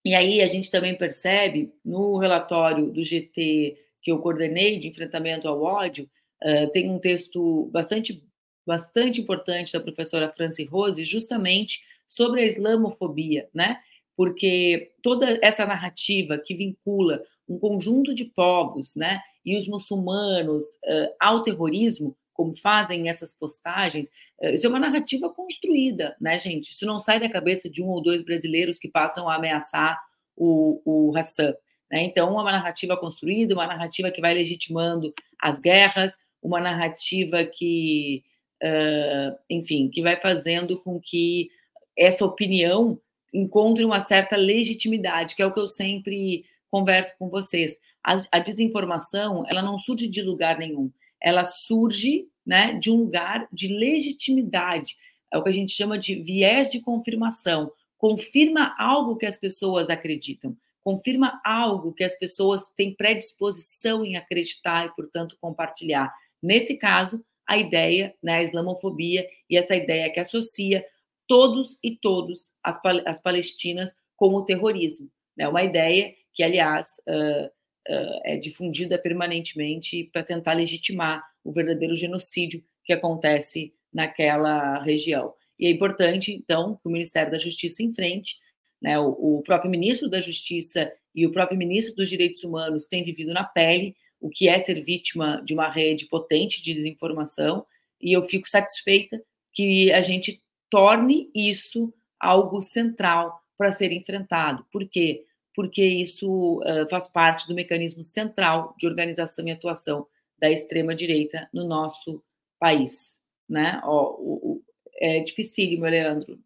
E 0.03 0.15
aí 0.15 0.41
a 0.41 0.47
gente 0.47 0.71
também 0.71 0.97
percebe 0.97 1.73
no 1.83 2.17
relatório 2.17 2.89
do 2.91 3.03
GT 3.03 3.77
que 4.01 4.11
eu 4.11 4.19
coordenei 4.19 4.79
de 4.79 4.87
enfrentamento 4.87 5.47
ao 5.47 5.61
ódio, 5.61 6.09
uh, 6.43 6.71
tem 6.71 6.89
um 6.89 6.99
texto 6.99 7.69
bastante, 7.71 8.23
bastante 8.65 9.21
importante 9.21 9.73
da 9.73 9.79
professora 9.79 10.31
Franci 10.33 10.65
Rose, 10.65 11.03
justamente 11.03 11.83
sobre 12.07 12.41
a 12.41 12.45
islamofobia, 12.45 13.47
né? 13.53 13.79
Porque 14.15 14.91
toda 15.01 15.39
essa 15.41 15.65
narrativa 15.65 16.37
que 16.37 16.53
vincula 16.53 17.23
um 17.47 17.57
conjunto 17.57 18.13
de 18.13 18.25
povos, 18.25 18.95
né, 18.95 19.21
e 19.43 19.57
os 19.57 19.67
muçulmanos 19.67 20.63
uh, 20.85 21.15
ao 21.19 21.41
terrorismo, 21.41 22.15
como 22.33 22.55
fazem 22.55 23.09
essas 23.09 23.33
postagens, 23.33 24.09
uh, 24.41 24.49
isso 24.49 24.67
é 24.67 24.69
uma 24.69 24.79
narrativa 24.79 25.29
construída, 25.29 26.15
né, 26.21 26.37
gente? 26.37 26.71
Isso 26.71 26.85
não 26.85 26.99
sai 26.99 27.19
da 27.19 27.29
cabeça 27.29 27.69
de 27.69 27.81
um 27.81 27.87
ou 27.87 28.01
dois 28.01 28.23
brasileiros 28.23 28.77
que 28.77 28.87
passam 28.87 29.27
a 29.27 29.35
ameaçar 29.35 29.99
o, 30.35 30.81
o 30.85 31.17
Hassan. 31.17 31.53
Né? 31.91 32.03
Então, 32.03 32.27
é 32.27 32.31
uma 32.31 32.51
narrativa 32.51 32.95
construída, 32.95 33.53
uma 33.53 33.67
narrativa 33.67 34.11
que 34.11 34.21
vai 34.21 34.33
legitimando 34.33 35.13
as 35.41 35.59
guerras, 35.59 36.17
uma 36.41 36.59
narrativa 36.59 37.43
que, 37.43 38.23
uh, 38.63 39.37
enfim, 39.49 39.89
que 39.89 40.01
vai 40.01 40.19
fazendo 40.19 40.79
com 40.81 40.99
que 40.99 41.49
essa 41.97 42.25
opinião 42.25 42.99
encontre 43.33 43.83
uma 43.83 43.99
certa 43.99 44.35
legitimidade, 44.35 45.35
que 45.35 45.41
é 45.41 45.45
o 45.45 45.53
que 45.53 45.59
eu 45.59 45.67
sempre 45.67 46.45
converso 46.71 47.15
com 47.17 47.29
vocês. 47.29 47.77
A, 48.03 48.15
a 48.31 48.39
desinformação, 48.39 49.43
ela 49.47 49.61
não 49.61 49.77
surge 49.77 50.07
de 50.07 50.21
lugar 50.21 50.57
nenhum, 50.57 50.91
ela 51.21 51.43
surge 51.43 52.27
né, 52.45 52.73
de 52.73 52.89
um 52.89 52.95
lugar 52.95 53.47
de 53.51 53.67
legitimidade, 53.67 54.95
é 55.31 55.37
o 55.37 55.43
que 55.43 55.49
a 55.49 55.53
gente 55.53 55.71
chama 55.71 55.97
de 55.97 56.15
viés 56.15 56.69
de 56.69 56.79
confirmação 56.79 57.71
confirma 57.99 58.73
algo 58.79 59.17
que 59.17 59.25
as 59.25 59.37
pessoas 59.37 59.89
acreditam, 59.89 60.57
confirma 60.81 61.39
algo 61.43 61.93
que 61.93 62.03
as 62.03 62.17
pessoas 62.17 62.65
têm 62.75 62.95
predisposição 62.95 64.03
em 64.03 64.15
acreditar 64.15 64.85
e, 64.87 64.95
portanto, 64.95 65.37
compartilhar. 65.39 66.11
Nesse 66.41 66.77
caso, 66.77 67.23
a 67.47 67.57
ideia, 67.57 68.13
né, 68.21 68.35
a 68.35 68.43
islamofobia 68.43 69.27
e 69.49 69.57
essa 69.57 69.75
ideia 69.75 70.11
que 70.11 70.19
associa 70.19 70.85
todos 71.27 71.77
e 71.83 71.95
todos 71.95 72.51
as, 72.63 72.79
as 73.05 73.21
palestinas 73.21 73.95
com 74.15 74.33
o 74.33 74.45
terrorismo. 74.45 75.09
Né? 75.35 75.47
Uma 75.47 75.63
ideia 75.63 76.13
que, 76.33 76.43
aliás, 76.43 76.97
uh, 77.07 77.45
uh, 77.47 78.21
é 78.23 78.37
difundida 78.37 78.97
permanentemente 78.97 80.09
para 80.11 80.23
tentar 80.23 80.53
legitimar 80.53 81.23
o 81.43 81.51
verdadeiro 81.51 81.95
genocídio 81.95 82.63
que 82.83 82.93
acontece 82.93 83.73
naquela 83.93 84.83
região. 84.83 85.33
E 85.57 85.67
é 85.67 85.69
importante, 85.69 86.31
então, 86.31 86.75
que 86.75 86.87
o 86.87 86.91
Ministério 86.91 87.31
da 87.31 87.37
Justiça 87.37 87.83
enfrente. 87.83 88.37
Né, 88.81 88.97
o, 88.97 89.39
o 89.39 89.43
próprio 89.43 89.69
ministro 89.69 90.09
da 90.09 90.21
Justiça 90.21 90.91
e 91.13 91.25
o 91.25 91.31
próprio 91.31 91.57
ministro 91.57 91.95
dos 91.95 92.07
Direitos 92.07 92.43
Humanos 92.43 92.85
têm 92.85 93.03
vivido 93.03 93.33
na 93.33 93.43
pele 93.43 93.95
o 94.19 94.29
que 94.29 94.47
é 94.47 94.57
ser 94.59 94.83
vítima 94.83 95.41
de 95.45 95.53
uma 95.53 95.69
rede 95.69 96.05
potente 96.07 96.61
de 96.61 96.73
desinformação, 96.73 97.65
e 98.01 98.15
eu 98.15 98.23
fico 98.23 98.47
satisfeita 98.47 99.21
que 99.53 99.91
a 99.91 100.01
gente 100.01 100.41
torne 100.69 101.29
isso 101.33 101.93
algo 102.19 102.61
central 102.61 103.41
para 103.57 103.71
ser 103.71 103.91
enfrentado. 103.91 104.65
Por 104.71 104.87
quê? 104.87 105.25
Porque 105.55 105.83
isso 105.83 106.59
uh, 106.59 106.87
faz 106.89 107.07
parte 107.07 107.47
do 107.47 107.55
mecanismo 107.55 108.03
central 108.03 108.75
de 108.77 108.87
organização 108.87 109.47
e 109.47 109.51
atuação 109.51 110.07
da 110.37 110.49
extrema-direita 110.49 111.49
no 111.53 111.67
nosso 111.67 112.23
país. 112.59 113.21
Né? 113.49 113.81
Ó, 113.83 114.15
o, 114.19 114.63
é 114.95 115.19
dificílimo, 115.21 115.85
Leandro. 115.85 116.39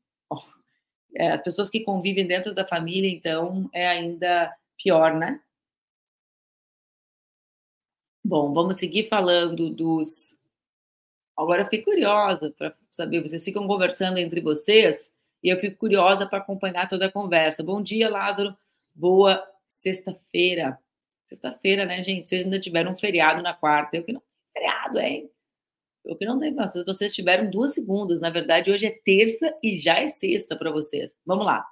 É, 1.15 1.31
as 1.31 1.41
pessoas 1.41 1.69
que 1.69 1.81
convivem 1.81 2.25
dentro 2.25 2.53
da 2.55 2.65
família, 2.65 3.09
então, 3.09 3.69
é 3.71 3.87
ainda 3.87 4.51
pior, 4.81 5.15
né? 5.15 5.39
Bom, 8.33 8.51
vamos 8.51 8.77
seguir 8.77 9.09
falando 9.09 9.69
dos. 9.69 10.35
Agora 11.37 11.61
eu 11.61 11.65
fiquei 11.65 11.83
curiosa 11.83 12.49
para 12.57 12.75
saber, 12.89 13.21
vocês 13.21 13.45
ficam 13.45 13.67
conversando 13.67 14.17
entre 14.17 14.41
vocês 14.41 15.13
e 15.43 15.49
eu 15.49 15.59
fico 15.59 15.77
curiosa 15.77 16.25
para 16.25 16.39
acompanhar 16.39 16.87
toda 16.87 17.05
a 17.05 17.11
conversa. 17.11 17.61
Bom 17.61 17.79
dia, 17.79 18.09
Lázaro. 18.09 18.57
Boa 18.95 19.47
sexta-feira. 19.67 20.79
Sexta-feira, 21.23 21.85
né, 21.85 22.01
gente? 22.01 22.27
Vocês 22.27 22.43
ainda 22.43 22.59
tiveram 22.59 22.93
um 22.93 22.97
feriado 22.97 23.43
na 23.43 23.53
quarta. 23.53 23.97
Eu 23.97 24.03
que 24.03 24.13
não 24.13 24.21
tenho 24.21 24.51
feriado, 24.51 24.99
hein? 24.99 25.29
O 26.03 26.15
que 26.15 26.25
não 26.25 26.39
tem 26.39 26.55
vocês, 26.55 26.83
vocês 26.83 27.13
tiveram 27.13 27.51
duas 27.51 27.75
segundas. 27.75 28.19
Na 28.19 28.31
verdade, 28.31 28.71
hoje 28.71 28.87
é 28.87 28.99
terça 29.05 29.55
e 29.61 29.77
já 29.77 29.99
é 29.99 30.07
sexta 30.07 30.55
para 30.55 30.71
vocês. 30.71 31.15
Vamos 31.23 31.45
lá. 31.45 31.63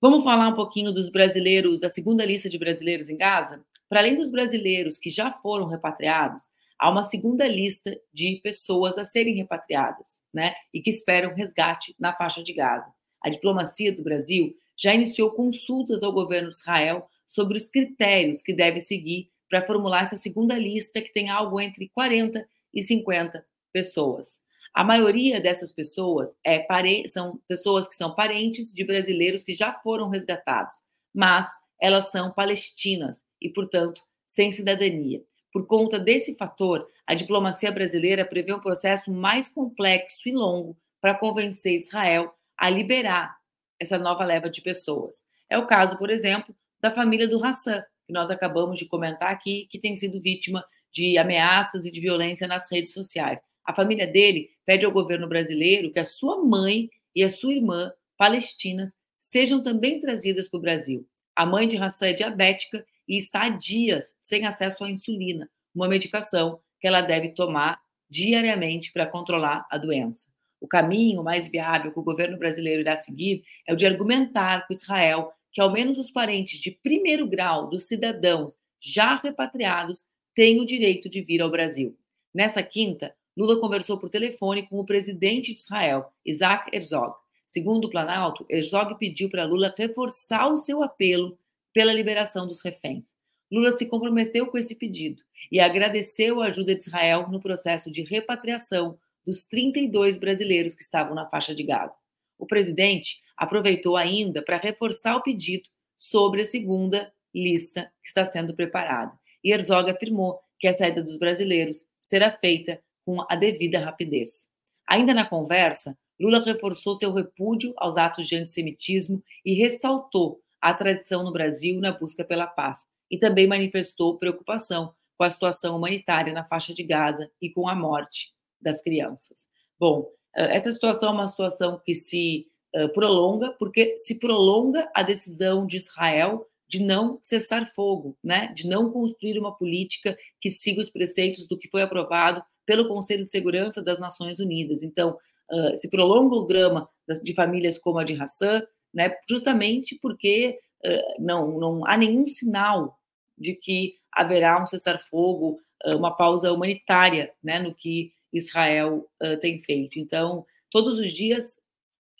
Vamos 0.00 0.24
falar 0.24 0.48
um 0.48 0.56
pouquinho 0.56 0.90
dos 0.90 1.10
brasileiros, 1.10 1.80
da 1.80 1.90
segunda 1.90 2.24
lista 2.24 2.48
de 2.48 2.58
brasileiros 2.58 3.10
em 3.10 3.16
Gaza? 3.18 3.62
Para 3.92 4.00
além 4.00 4.16
dos 4.16 4.30
brasileiros 4.30 4.98
que 4.98 5.10
já 5.10 5.30
foram 5.30 5.66
repatriados, 5.66 6.48
há 6.78 6.88
uma 6.88 7.04
segunda 7.04 7.46
lista 7.46 7.94
de 8.10 8.40
pessoas 8.42 8.96
a 8.96 9.04
serem 9.04 9.34
repatriadas, 9.34 10.22
né? 10.32 10.54
E 10.72 10.80
que 10.80 10.88
esperam 10.88 11.34
resgate 11.34 11.94
na 12.00 12.14
faixa 12.14 12.42
de 12.42 12.54
Gaza. 12.54 12.90
A 13.22 13.28
diplomacia 13.28 13.94
do 13.94 14.02
Brasil 14.02 14.56
já 14.78 14.94
iniciou 14.94 15.32
consultas 15.32 16.02
ao 16.02 16.10
governo 16.10 16.48
de 16.48 16.54
Israel 16.54 17.06
sobre 17.26 17.58
os 17.58 17.68
critérios 17.68 18.40
que 18.40 18.54
deve 18.54 18.80
seguir 18.80 19.28
para 19.46 19.66
formular 19.66 20.04
essa 20.04 20.16
segunda 20.16 20.56
lista, 20.56 21.02
que 21.02 21.12
tem 21.12 21.28
algo 21.28 21.60
entre 21.60 21.90
40 21.90 22.48
e 22.72 22.82
50 22.82 23.44
pessoas. 23.74 24.40
A 24.72 24.82
maioria 24.82 25.38
dessas 25.38 25.70
pessoas 25.70 26.34
é 26.42 26.66
são 27.06 27.38
pessoas 27.46 27.86
que 27.86 27.94
são 27.94 28.14
parentes 28.14 28.72
de 28.72 28.86
brasileiros 28.86 29.42
que 29.42 29.52
já 29.52 29.70
foram 29.70 30.08
resgatados, 30.08 30.80
mas 31.14 31.52
elas 31.82 32.12
são 32.12 32.30
palestinas 32.30 33.24
e, 33.40 33.48
portanto, 33.48 34.04
sem 34.24 34.52
cidadania. 34.52 35.20
Por 35.52 35.66
conta 35.66 35.98
desse 35.98 36.36
fator, 36.36 36.88
a 37.04 37.12
diplomacia 37.12 37.72
brasileira 37.72 38.24
prevê 38.24 38.54
um 38.54 38.60
processo 38.60 39.12
mais 39.12 39.48
complexo 39.48 40.28
e 40.28 40.32
longo 40.32 40.78
para 41.00 41.18
convencer 41.18 41.74
Israel 41.74 42.32
a 42.56 42.70
liberar 42.70 43.36
essa 43.80 43.98
nova 43.98 44.24
leva 44.24 44.48
de 44.48 44.62
pessoas. 44.62 45.24
É 45.50 45.58
o 45.58 45.66
caso, 45.66 45.98
por 45.98 46.08
exemplo, 46.08 46.54
da 46.80 46.92
família 46.92 47.26
do 47.26 47.44
Hassan, 47.44 47.82
que 48.06 48.12
nós 48.12 48.30
acabamos 48.30 48.78
de 48.78 48.86
comentar 48.86 49.32
aqui, 49.32 49.66
que 49.68 49.80
tem 49.80 49.96
sido 49.96 50.20
vítima 50.20 50.64
de 50.92 51.18
ameaças 51.18 51.84
e 51.84 51.90
de 51.90 52.00
violência 52.00 52.46
nas 52.46 52.70
redes 52.70 52.92
sociais. 52.92 53.40
A 53.64 53.74
família 53.74 54.06
dele 54.06 54.50
pede 54.64 54.86
ao 54.86 54.92
governo 54.92 55.28
brasileiro 55.28 55.90
que 55.90 55.98
a 55.98 56.04
sua 56.04 56.44
mãe 56.44 56.88
e 57.14 57.24
a 57.24 57.28
sua 57.28 57.54
irmã 57.54 57.92
palestinas 58.16 58.94
sejam 59.18 59.60
também 59.60 59.98
trazidas 59.98 60.48
para 60.48 60.58
o 60.58 60.60
Brasil. 60.60 61.08
A 61.34 61.46
mãe 61.46 61.66
de 61.66 61.76
Hassan 61.76 62.08
é 62.08 62.12
diabética 62.12 62.84
e 63.08 63.16
está 63.16 63.44
há 63.44 63.48
dias 63.48 64.14
sem 64.20 64.46
acesso 64.46 64.84
à 64.84 64.90
insulina, 64.90 65.48
uma 65.74 65.88
medicação 65.88 66.60
que 66.80 66.86
ela 66.86 67.00
deve 67.00 67.30
tomar 67.30 67.80
diariamente 68.08 68.92
para 68.92 69.06
controlar 69.06 69.66
a 69.70 69.78
doença. 69.78 70.26
O 70.60 70.68
caminho 70.68 71.24
mais 71.24 71.48
viável 71.48 71.90
que 71.90 71.98
o 71.98 72.04
governo 72.04 72.38
brasileiro 72.38 72.82
irá 72.82 72.96
seguir 72.96 73.42
é 73.66 73.72
o 73.72 73.76
de 73.76 73.86
argumentar 73.86 74.66
com 74.66 74.72
Israel 74.72 75.32
que 75.50 75.60
ao 75.60 75.72
menos 75.72 75.98
os 75.98 76.10
parentes 76.10 76.58
de 76.60 76.70
primeiro 76.70 77.26
grau 77.26 77.68
dos 77.68 77.84
cidadãos 77.84 78.56
já 78.80 79.16
repatriados 79.16 80.04
têm 80.34 80.60
o 80.60 80.66
direito 80.66 81.08
de 81.08 81.22
vir 81.22 81.40
ao 81.40 81.50
Brasil. 81.50 81.96
Nessa 82.34 82.62
quinta, 82.62 83.14
Lula 83.36 83.60
conversou 83.60 83.98
por 83.98 84.08
telefone 84.08 84.66
com 84.66 84.78
o 84.78 84.84
presidente 84.84 85.52
de 85.52 85.60
Israel, 85.60 86.12
Isaac 86.24 86.74
Herzog. 86.74 87.21
Segundo 87.52 87.84
o 87.84 87.90
Planalto, 87.90 88.46
Herzog 88.48 88.96
pediu 88.98 89.28
para 89.28 89.44
Lula 89.44 89.74
reforçar 89.76 90.50
o 90.50 90.56
seu 90.56 90.82
apelo 90.82 91.38
pela 91.70 91.92
liberação 91.92 92.48
dos 92.48 92.62
reféns. 92.62 93.14
Lula 93.50 93.76
se 93.76 93.84
comprometeu 93.84 94.46
com 94.46 94.56
esse 94.56 94.74
pedido 94.74 95.22
e 95.50 95.60
agradeceu 95.60 96.40
a 96.40 96.46
ajuda 96.46 96.74
de 96.74 96.82
Israel 96.82 97.28
no 97.28 97.42
processo 97.42 97.92
de 97.92 98.04
repatriação 98.04 98.98
dos 99.22 99.44
32 99.44 100.16
brasileiros 100.16 100.74
que 100.74 100.80
estavam 100.80 101.14
na 101.14 101.26
faixa 101.26 101.54
de 101.54 101.62
Gaza. 101.62 101.98
O 102.38 102.46
presidente 102.46 103.20
aproveitou 103.36 103.98
ainda 103.98 104.40
para 104.40 104.56
reforçar 104.56 105.14
o 105.14 105.22
pedido 105.22 105.68
sobre 105.94 106.40
a 106.40 106.46
segunda 106.46 107.12
lista 107.34 107.92
que 108.02 108.08
está 108.08 108.24
sendo 108.24 108.56
preparada. 108.56 109.12
E 109.44 109.52
Herzog 109.52 109.90
afirmou 109.90 110.40
que 110.58 110.68
a 110.68 110.72
saída 110.72 111.02
dos 111.02 111.18
brasileiros 111.18 111.84
será 112.00 112.30
feita 112.30 112.82
com 113.04 113.22
a 113.28 113.36
devida 113.36 113.78
rapidez. 113.78 114.48
Ainda 114.88 115.12
na 115.12 115.26
conversa, 115.26 115.98
Lula 116.20 116.40
reforçou 116.40 116.94
seu 116.94 117.12
repúdio 117.12 117.72
aos 117.76 117.96
atos 117.96 118.26
de 118.26 118.36
antissemitismo 118.36 119.22
e 119.44 119.54
ressaltou 119.54 120.40
a 120.60 120.72
tradição 120.72 121.24
no 121.24 121.32
Brasil 121.32 121.80
na 121.80 121.92
busca 121.92 122.24
pela 122.24 122.46
paz, 122.46 122.84
e 123.10 123.18
também 123.18 123.46
manifestou 123.46 124.18
preocupação 124.18 124.94
com 125.18 125.24
a 125.24 125.30
situação 125.30 125.76
humanitária 125.76 126.32
na 126.32 126.44
faixa 126.44 126.72
de 126.72 126.82
Gaza 126.82 127.30
e 127.40 127.50
com 127.50 127.68
a 127.68 127.74
morte 127.74 128.32
das 128.60 128.80
crianças. 128.80 129.48
Bom, 129.78 130.08
essa 130.34 130.70
situação 130.70 131.10
é 131.10 131.12
uma 131.12 131.28
situação 131.28 131.80
que 131.84 131.94
se 131.94 132.46
prolonga, 132.94 133.50
porque 133.58 133.98
se 133.98 134.18
prolonga 134.18 134.90
a 134.94 135.02
decisão 135.02 135.66
de 135.66 135.76
Israel 135.76 136.46
de 136.66 136.82
não 136.82 137.18
cessar 137.20 137.66
fogo, 137.66 138.16
né? 138.24 138.50
de 138.54 138.66
não 138.66 138.90
construir 138.90 139.38
uma 139.38 139.54
política 139.54 140.16
que 140.40 140.48
siga 140.48 140.80
os 140.80 140.88
preceitos 140.88 141.46
do 141.46 141.58
que 141.58 141.68
foi 141.68 141.82
aprovado 141.82 142.42
pelo 142.64 142.88
Conselho 142.88 143.24
de 143.24 143.30
Segurança 143.30 143.82
das 143.82 143.98
Nações 143.98 144.38
Unidas. 144.38 144.82
Então, 144.82 145.18
uh, 145.52 145.76
se 145.76 145.88
prolonga 145.90 146.34
o 146.34 146.46
drama 146.46 146.88
de 147.22 147.34
famílias 147.34 147.78
como 147.78 147.98
a 147.98 148.04
de 148.04 148.20
Hassan, 148.20 148.62
né, 148.92 149.14
justamente 149.28 149.98
porque 150.00 150.58
uh, 150.84 151.22
não, 151.22 151.58
não 151.58 151.86
há 151.86 151.96
nenhum 151.96 152.26
sinal 152.26 152.98
de 153.36 153.54
que 153.54 153.96
haverá 154.12 154.60
um 154.60 154.66
cessar-fogo, 154.66 155.60
uh, 155.84 155.96
uma 155.96 156.16
pausa 156.16 156.52
humanitária 156.52 157.32
né, 157.42 157.58
no 157.58 157.74
que 157.74 158.12
Israel 158.32 159.06
tem 159.42 159.58
feito. 159.58 159.98
Então, 159.98 160.46
todos 160.70 160.98
os 160.98 161.12
dias, 161.12 161.54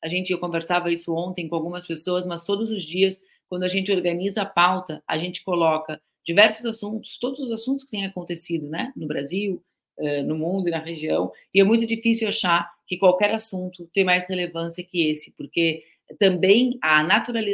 a 0.05 0.09
gente, 0.09 0.31
eu 0.31 0.39
conversava 0.39 0.93
isso 0.93 1.11
ontem 1.15 1.49
com 1.49 1.55
algumas 1.55 1.87
pessoas, 1.87 2.27
mas 2.27 2.45
todos 2.45 2.71
os 2.71 2.83
dias, 2.83 3.19
quando 3.49 3.62
a 3.62 3.69
gente 3.69 3.91
organiza 3.91 4.43
a 4.43 4.47
pauta, 4.47 5.03
a 5.09 5.17
gente 5.17 5.43
coloca 5.43 5.99
diversos 6.23 6.67
assuntos, 6.67 7.17
todos 7.19 7.41
os 7.41 7.51
assuntos 7.51 7.83
que 7.85 7.93
têm 7.93 8.05
acontecido 8.05 8.69
né, 8.69 8.93
no 8.95 9.07
Brasil, 9.07 9.65
no 10.27 10.37
mundo 10.37 10.69
e 10.69 10.71
na 10.71 10.81
região, 10.81 11.33
e 11.55 11.62
é 11.62 11.65
muito 11.65 11.87
difícil 11.87 12.29
achar 12.29 12.71
que 12.92 12.99
qualquer 12.99 13.30
assunto 13.30 13.88
tem 13.90 14.04
mais 14.04 14.26
relevância 14.26 14.84
que 14.84 15.08
esse, 15.08 15.32
porque 15.32 15.82
também 16.18 16.78
a, 16.82 17.00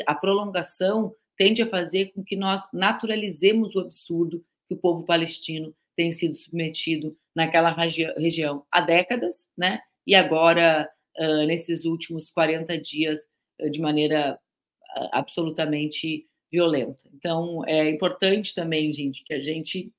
a 0.04 0.14
prolongação 0.16 1.14
tende 1.36 1.62
a 1.62 1.68
fazer 1.68 2.06
com 2.06 2.24
que 2.24 2.34
nós 2.34 2.62
naturalizemos 2.72 3.76
o 3.76 3.78
absurdo 3.78 4.44
que 4.66 4.74
o 4.74 4.76
povo 4.76 5.04
palestino 5.04 5.72
tem 5.94 6.10
sido 6.10 6.34
submetido 6.34 7.16
naquela 7.36 7.70
regi 7.70 8.04
região 8.16 8.66
há 8.68 8.80
décadas, 8.80 9.46
né? 9.56 9.80
E 10.04 10.16
agora, 10.16 10.90
uh, 11.16 11.46
nesses 11.46 11.84
últimos 11.84 12.32
40 12.32 12.76
dias, 12.76 13.28
uh, 13.62 13.70
de 13.70 13.80
maneira 13.80 14.34
uh, 14.96 15.08
absolutamente 15.12 16.26
violenta. 16.50 17.08
Então, 17.14 17.64
é 17.64 17.88
importante 17.88 18.52
também, 18.56 18.92
gente, 18.92 19.22
que 19.22 19.34
a 19.34 19.40
gente 19.40 19.92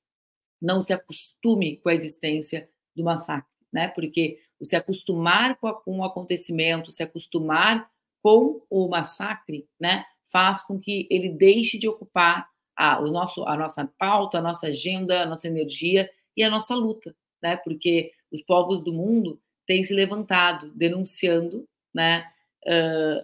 não 0.62 0.82
se 0.82 0.91
acostume 0.91 1.78
com 1.78 1.88
a 1.88 1.95
existência 1.95 2.69
do 2.93 3.06
massacre, 3.06 3.49
né? 3.71 3.88
Porque 3.88 4.38
o 4.60 4.65
se 4.65 4.76
acostumar 4.76 5.58
com, 5.58 5.67
a, 5.67 5.74
com 5.74 6.00
o 6.00 6.04
acontecimento, 6.04 6.91
se 6.91 7.04
acostumar 7.04 7.89
com 8.22 8.62
o 8.69 8.88
massacre, 8.88 9.67
né, 9.80 10.06
faz 10.32 10.62
com 10.62 10.80
que 10.80 11.08
ele 11.10 11.30
deixe 11.30 11.78
de 11.78 11.88
ocupar 11.88 12.48
a, 12.80 13.00
o 13.02 13.08
nosso, 13.08 13.43
a 13.45 13.58
nossa 13.58 13.86
pauta, 13.98 14.38
a 14.38 14.41
nossa 14.41 14.67
agenda, 14.67 15.24
a 15.24 15.26
nossa 15.26 15.48
energia 15.48 16.10
e 16.36 16.43
a 16.43 16.50
nossa 16.50 16.74
luta, 16.74 17.13
né? 17.43 17.58
Porque 17.58 18.13
os 18.32 18.41
povos 18.41 18.82
do 18.82 18.93
mundo 18.93 19.41
têm 19.67 19.84
se 19.84 19.93
levantado 19.93 20.72
denunciando, 20.74 21.67
né, 21.93 22.26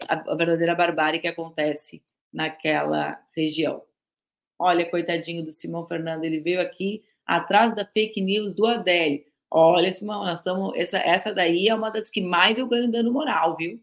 a, 0.09 0.31
a 0.31 0.35
verdadeira 0.35 0.75
barbárie 0.75 1.19
que 1.19 1.27
acontece 1.27 2.03
naquela 2.33 3.17
região. 3.35 3.81
Olha, 4.59 4.89
coitadinho 4.89 5.43
do 5.43 5.51
Simão 5.51 5.85
Fernando, 5.85 6.25
ele 6.25 6.39
veio 6.39 6.61
aqui 6.61 7.03
atrás 7.25 7.73
da 7.73 7.85
fake 7.85 8.21
news 8.21 8.53
do 8.53 8.65
Adélio. 8.65 9.23
Olha, 9.49 9.91
Simão, 9.91 10.23
nós 10.23 10.39
estamos. 10.39 10.75
Essa, 10.75 10.97
essa 10.99 11.33
daí 11.33 11.67
é 11.67 11.75
uma 11.75 11.89
das 11.91 12.09
que 12.09 12.21
mais 12.21 12.57
eu 12.57 12.67
ganho 12.67 12.91
dando 12.91 13.11
moral, 13.11 13.55
viu? 13.57 13.81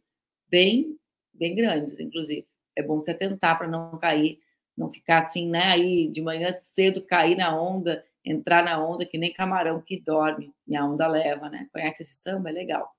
Bem, 0.49 0.99
bem 1.33 1.55
grandes, 1.55 1.99
inclusive. 1.99 2.47
É 2.77 2.83
bom 2.83 2.99
se 3.01 3.11
atentar 3.11 3.59
para 3.59 3.69
não 3.69 3.99
cair, 3.99 4.41
não 4.77 4.91
ficar 4.93 5.19
assim, 5.19 5.49
né? 5.49 5.65
Aí 5.73 6.09
de 6.09 6.21
manhã 6.23 6.53
cedo 6.53 7.05
cair 7.07 7.37
na 7.37 7.59
onda, 7.61 8.05
entrar 8.25 8.65
na 8.65 8.83
onda 8.85 9.07
que 9.07 9.19
nem 9.19 9.33
camarão 9.33 9.81
que 9.81 10.01
dorme 10.01 10.55
e 10.67 10.77
a 10.77 10.85
onda 10.85 11.07
leva, 11.09 11.49
né? 11.49 11.69
Conhece 11.73 12.03
esse 12.03 12.15
samba? 12.17 12.51
É 12.51 12.53
legal. 12.53 12.95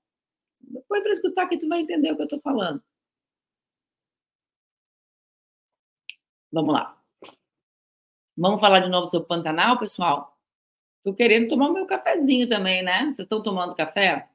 Põe 0.88 1.02
para 1.02 1.12
escutar 1.12 1.48
que 1.48 1.58
tu 1.58 1.68
vai 1.68 1.80
entender 1.80 2.12
o 2.12 2.16
que 2.16 2.22
eu 2.22 2.26
estou 2.26 2.40
falando. 2.40 2.82
Vamos 6.52 6.72
lá. 6.74 6.96
Vamos 8.36 8.60
falar 8.60 8.80
de 8.80 8.88
novo 8.88 9.10
sobre 9.10 9.26
Pantanal, 9.28 9.78
pessoal? 9.78 10.33
Tô 11.04 11.14
querendo 11.14 11.48
tomar 11.48 11.70
meu 11.70 11.86
cafezinho 11.86 12.48
também, 12.48 12.82
né? 12.82 13.04
Vocês 13.04 13.20
estão 13.20 13.42
tomando 13.42 13.74
café? 13.74 14.28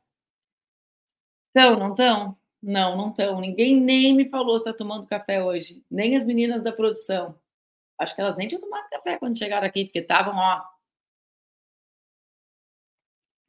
Estão, 1.48 1.78
não 1.80 1.90
estão? 1.92 2.38
Não, 2.62 2.96
não 2.98 3.10
estão. 3.10 3.40
Ninguém 3.42 3.80
nem 3.80 4.16
me 4.16 4.30
falou 4.30 4.58
se 4.58 4.64
está 4.70 4.74
tomando 4.78 5.08
café 5.08 5.44
hoje. 5.44 5.84
Nem 5.90 6.16
as 6.16 6.24
meninas 6.26 6.64
da 6.64 6.72
produção. 6.72 7.40
Acho 8.00 8.16
que 8.16 8.22
elas 8.22 8.38
nem 8.38 8.48
tinham 8.48 8.62
tomado 8.62 8.90
café 8.90 9.18
quando 9.18 9.38
chegaram 9.38 9.68
aqui, 9.68 9.86
porque 9.86 10.00
estavam, 10.00 10.36
ó. 10.38 10.64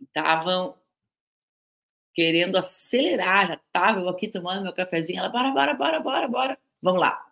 Estavam 0.00 0.76
querendo 2.14 2.56
acelerar, 2.56 3.48
já 3.48 3.54
estava 3.54 4.00
eu 4.00 4.08
aqui 4.08 4.28
tomando 4.28 4.62
meu 4.62 4.72
cafezinho. 4.72 5.18
Ela, 5.20 5.28
bora, 5.28 5.50
bora, 5.52 5.74
bora, 5.74 6.00
bora, 6.00 6.28
bora. 6.28 6.58
Vamos 6.82 7.00
lá. 7.00 7.26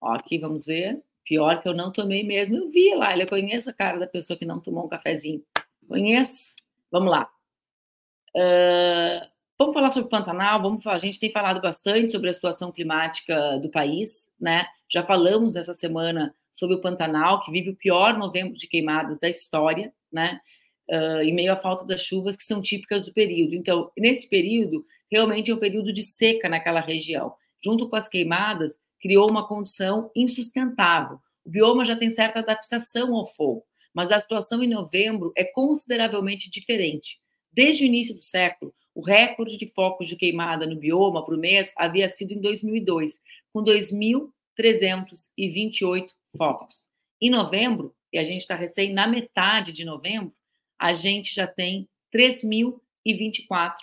Ó, 0.00 0.12
aqui, 0.14 0.38
vamos 0.38 0.66
ver. 0.66 1.02
Pior 1.26 1.60
que 1.60 1.68
eu 1.68 1.74
não 1.74 1.92
tomei 1.92 2.22
mesmo. 2.22 2.56
Eu 2.56 2.70
vi 2.70 2.94
lá, 2.94 3.18
eu 3.18 3.26
conheço 3.26 3.68
a 3.68 3.72
cara 3.72 3.98
da 3.98 4.06
pessoa 4.06 4.38
que 4.38 4.46
não 4.46 4.60
tomou 4.60 4.86
um 4.86 4.88
cafezinho. 4.88 5.42
Conheço. 5.88 6.54
Vamos 6.90 7.10
lá. 7.10 7.28
Uh, 8.34 9.26
vamos 9.58 9.74
falar 9.74 9.90
sobre 9.90 10.06
o 10.06 10.10
Pantanal. 10.10 10.62
Vamos, 10.62 10.86
a 10.86 10.98
gente 10.98 11.18
tem 11.18 11.32
falado 11.32 11.60
bastante 11.60 12.12
sobre 12.12 12.30
a 12.30 12.32
situação 12.32 12.70
climática 12.70 13.58
do 13.58 13.68
país, 13.68 14.30
né? 14.40 14.66
Já 14.88 15.02
falamos 15.02 15.56
essa 15.56 15.74
semana 15.74 16.32
sobre 16.54 16.76
o 16.76 16.80
Pantanal, 16.80 17.42
que 17.42 17.50
vive 17.50 17.70
o 17.70 17.76
pior 17.76 18.16
novembro 18.16 18.56
de 18.56 18.68
queimadas 18.68 19.18
da 19.18 19.28
história, 19.28 19.92
né? 20.12 20.40
Uh, 20.88 21.22
em 21.22 21.34
meio 21.34 21.52
à 21.52 21.56
falta 21.56 21.84
das 21.84 22.02
chuvas 22.02 22.36
que 22.36 22.44
são 22.44 22.62
típicas 22.62 23.04
do 23.04 23.12
período. 23.12 23.54
Então, 23.56 23.90
nesse 23.98 24.30
período, 24.30 24.86
realmente 25.10 25.50
é 25.50 25.54
um 25.54 25.58
período 25.58 25.92
de 25.92 26.04
seca 26.04 26.48
naquela 26.48 26.80
região. 26.80 27.34
Junto 27.60 27.88
com 27.88 27.96
as 27.96 28.08
queimadas, 28.08 28.78
criou 29.00 29.30
uma 29.30 29.46
condição 29.46 30.10
insustentável. 30.14 31.18
O 31.44 31.50
bioma 31.50 31.84
já 31.84 31.96
tem 31.96 32.10
certa 32.10 32.40
adaptação 32.40 33.14
ao 33.14 33.26
fogo, 33.26 33.64
mas 33.94 34.10
a 34.10 34.18
situação 34.18 34.62
em 34.62 34.68
novembro 34.68 35.32
é 35.36 35.44
consideravelmente 35.44 36.50
diferente. 36.50 37.20
Desde 37.52 37.84
o 37.84 37.86
início 37.86 38.14
do 38.14 38.22
século, 38.22 38.74
o 38.94 39.02
recorde 39.02 39.56
de 39.56 39.66
focos 39.68 40.08
de 40.08 40.16
queimada 40.16 40.66
no 40.66 40.76
bioma 40.76 41.24
por 41.24 41.36
mês 41.36 41.72
havia 41.76 42.08
sido 42.08 42.32
em 42.32 42.40
2002, 42.40 43.20
com 43.52 43.62
2.328 43.62 46.08
focos. 46.36 46.88
Em 47.20 47.30
novembro, 47.30 47.94
e 48.12 48.18
a 48.18 48.24
gente 48.24 48.40
está 48.40 48.54
recém 48.54 48.92
na 48.92 49.06
metade 49.06 49.72
de 49.72 49.84
novembro, 49.84 50.34
a 50.78 50.94
gente 50.94 51.34
já 51.34 51.46
tem 51.46 51.88
3.024 52.14 53.74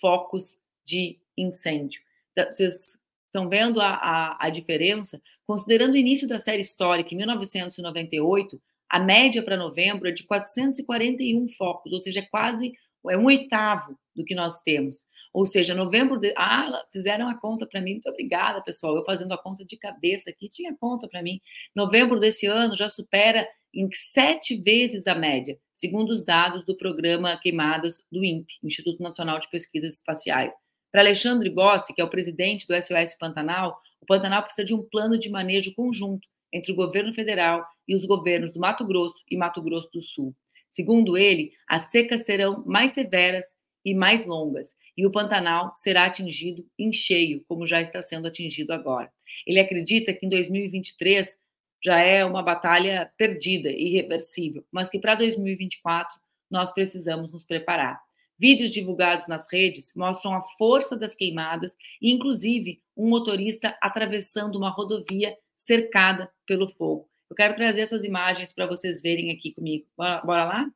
focos 0.00 0.56
de 0.84 1.18
incêndio. 1.36 2.02
Então, 2.32 2.50
vocês 2.50 2.96
Estão 3.32 3.48
vendo 3.48 3.80
a, 3.80 3.94
a, 3.94 4.46
a 4.46 4.50
diferença? 4.50 5.18
Considerando 5.46 5.94
o 5.94 5.96
início 5.96 6.28
da 6.28 6.38
série 6.38 6.60
histórica, 6.60 7.14
em 7.14 7.16
1998, 7.16 8.60
a 8.90 9.00
média 9.00 9.42
para 9.42 9.56
novembro 9.56 10.06
é 10.06 10.12
de 10.12 10.22
441 10.24 11.48
focos, 11.56 11.94
ou 11.94 11.98
seja, 11.98 12.20
é 12.20 12.26
quase 12.30 12.74
é 13.10 13.16
um 13.16 13.24
oitavo 13.24 13.98
do 14.14 14.22
que 14.22 14.34
nós 14.34 14.60
temos. 14.60 15.02
Ou 15.32 15.46
seja, 15.46 15.74
novembro. 15.74 16.20
De... 16.20 16.34
Ah, 16.36 16.84
fizeram 16.92 17.26
a 17.26 17.34
conta 17.34 17.66
para 17.66 17.80
mim. 17.80 17.92
Muito 17.92 18.10
obrigada, 18.10 18.60
pessoal. 18.60 18.94
Eu 18.94 19.04
fazendo 19.04 19.32
a 19.32 19.38
conta 19.38 19.64
de 19.64 19.78
cabeça 19.78 20.28
aqui, 20.28 20.46
tinha 20.50 20.76
conta 20.78 21.08
para 21.08 21.22
mim. 21.22 21.40
Novembro 21.74 22.20
desse 22.20 22.44
ano 22.44 22.76
já 22.76 22.90
supera 22.90 23.48
em 23.74 23.88
sete 23.94 24.60
vezes 24.60 25.06
a 25.06 25.14
média, 25.14 25.58
segundo 25.74 26.10
os 26.10 26.22
dados 26.22 26.66
do 26.66 26.76
programa 26.76 27.38
Queimadas 27.38 28.04
do 28.12 28.22
INPE, 28.22 28.58
Instituto 28.62 29.02
Nacional 29.02 29.38
de 29.40 29.48
Pesquisas 29.48 29.94
Espaciais. 29.94 30.54
Para 30.92 31.00
Alexandre 31.00 31.48
Bossi, 31.48 31.94
que 31.94 32.02
é 32.02 32.04
o 32.04 32.10
presidente 32.10 32.66
do 32.66 32.74
SOS 32.74 33.16
Pantanal, 33.18 33.80
o 33.98 34.04
Pantanal 34.04 34.42
precisa 34.42 34.62
de 34.62 34.74
um 34.74 34.82
plano 34.82 35.18
de 35.18 35.30
manejo 35.30 35.74
conjunto 35.74 36.28
entre 36.52 36.70
o 36.70 36.74
governo 36.74 37.14
federal 37.14 37.66
e 37.88 37.94
os 37.94 38.04
governos 38.04 38.52
do 38.52 38.60
Mato 38.60 38.86
Grosso 38.86 39.24
e 39.30 39.36
Mato 39.36 39.62
Grosso 39.62 39.88
do 39.90 40.02
Sul. 40.02 40.36
Segundo 40.68 41.16
ele, 41.16 41.52
as 41.66 41.90
secas 41.90 42.26
serão 42.26 42.62
mais 42.66 42.92
severas 42.92 43.46
e 43.82 43.94
mais 43.94 44.26
longas, 44.26 44.74
e 44.94 45.06
o 45.06 45.10
Pantanal 45.10 45.72
será 45.76 46.04
atingido 46.04 46.64
em 46.78 46.92
cheio, 46.92 47.42
como 47.48 47.66
já 47.66 47.80
está 47.80 48.02
sendo 48.02 48.28
atingido 48.28 48.72
agora. 48.72 49.10
Ele 49.46 49.60
acredita 49.60 50.12
que 50.12 50.26
em 50.26 50.28
2023 50.28 51.38
já 51.82 51.98
é 51.98 52.22
uma 52.22 52.42
batalha 52.42 53.10
perdida, 53.16 53.70
irreversível, 53.70 54.62
mas 54.70 54.90
que 54.90 55.00
para 55.00 55.14
2024 55.14 56.20
nós 56.50 56.70
precisamos 56.70 57.32
nos 57.32 57.44
preparar. 57.44 57.98
Vídeos 58.42 58.72
divulgados 58.72 59.28
nas 59.28 59.46
redes 59.48 59.92
mostram 59.94 60.34
a 60.34 60.42
força 60.58 60.96
das 60.96 61.14
queimadas 61.14 61.76
e, 62.00 62.10
inclusive, 62.10 62.82
um 62.96 63.08
motorista 63.08 63.78
atravessando 63.80 64.56
uma 64.56 64.68
rodovia 64.68 65.38
cercada 65.56 66.28
pelo 66.44 66.68
fogo. 66.68 67.08
Eu 67.30 67.36
quero 67.36 67.54
trazer 67.54 67.82
essas 67.82 68.02
imagens 68.02 68.52
para 68.52 68.66
vocês 68.66 69.00
verem 69.00 69.30
aqui 69.30 69.54
comigo. 69.54 69.86
Bora, 69.96 70.20
bora 70.22 70.44
lá? 70.44 70.70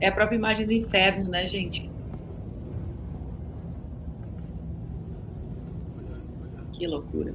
É 0.00 0.08
a 0.08 0.12
própria 0.12 0.34
imagem 0.36 0.66
do 0.66 0.72
inferno, 0.72 1.28
né, 1.28 1.46
gente? 1.46 1.88
Que 6.78 6.86
loucura. 6.86 7.34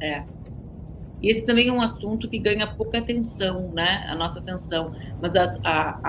É. 0.00 0.24
E 1.22 1.30
esse 1.30 1.44
também 1.44 1.68
é 1.68 1.72
um 1.72 1.80
assunto 1.80 2.28
que 2.28 2.38
ganha 2.38 2.66
pouca 2.66 2.98
atenção, 2.98 3.72
né? 3.72 4.04
A 4.08 4.14
nossa 4.14 4.40
atenção. 4.40 4.94
Mas 5.20 5.34
a, 5.36 5.58
a, 5.64 6.00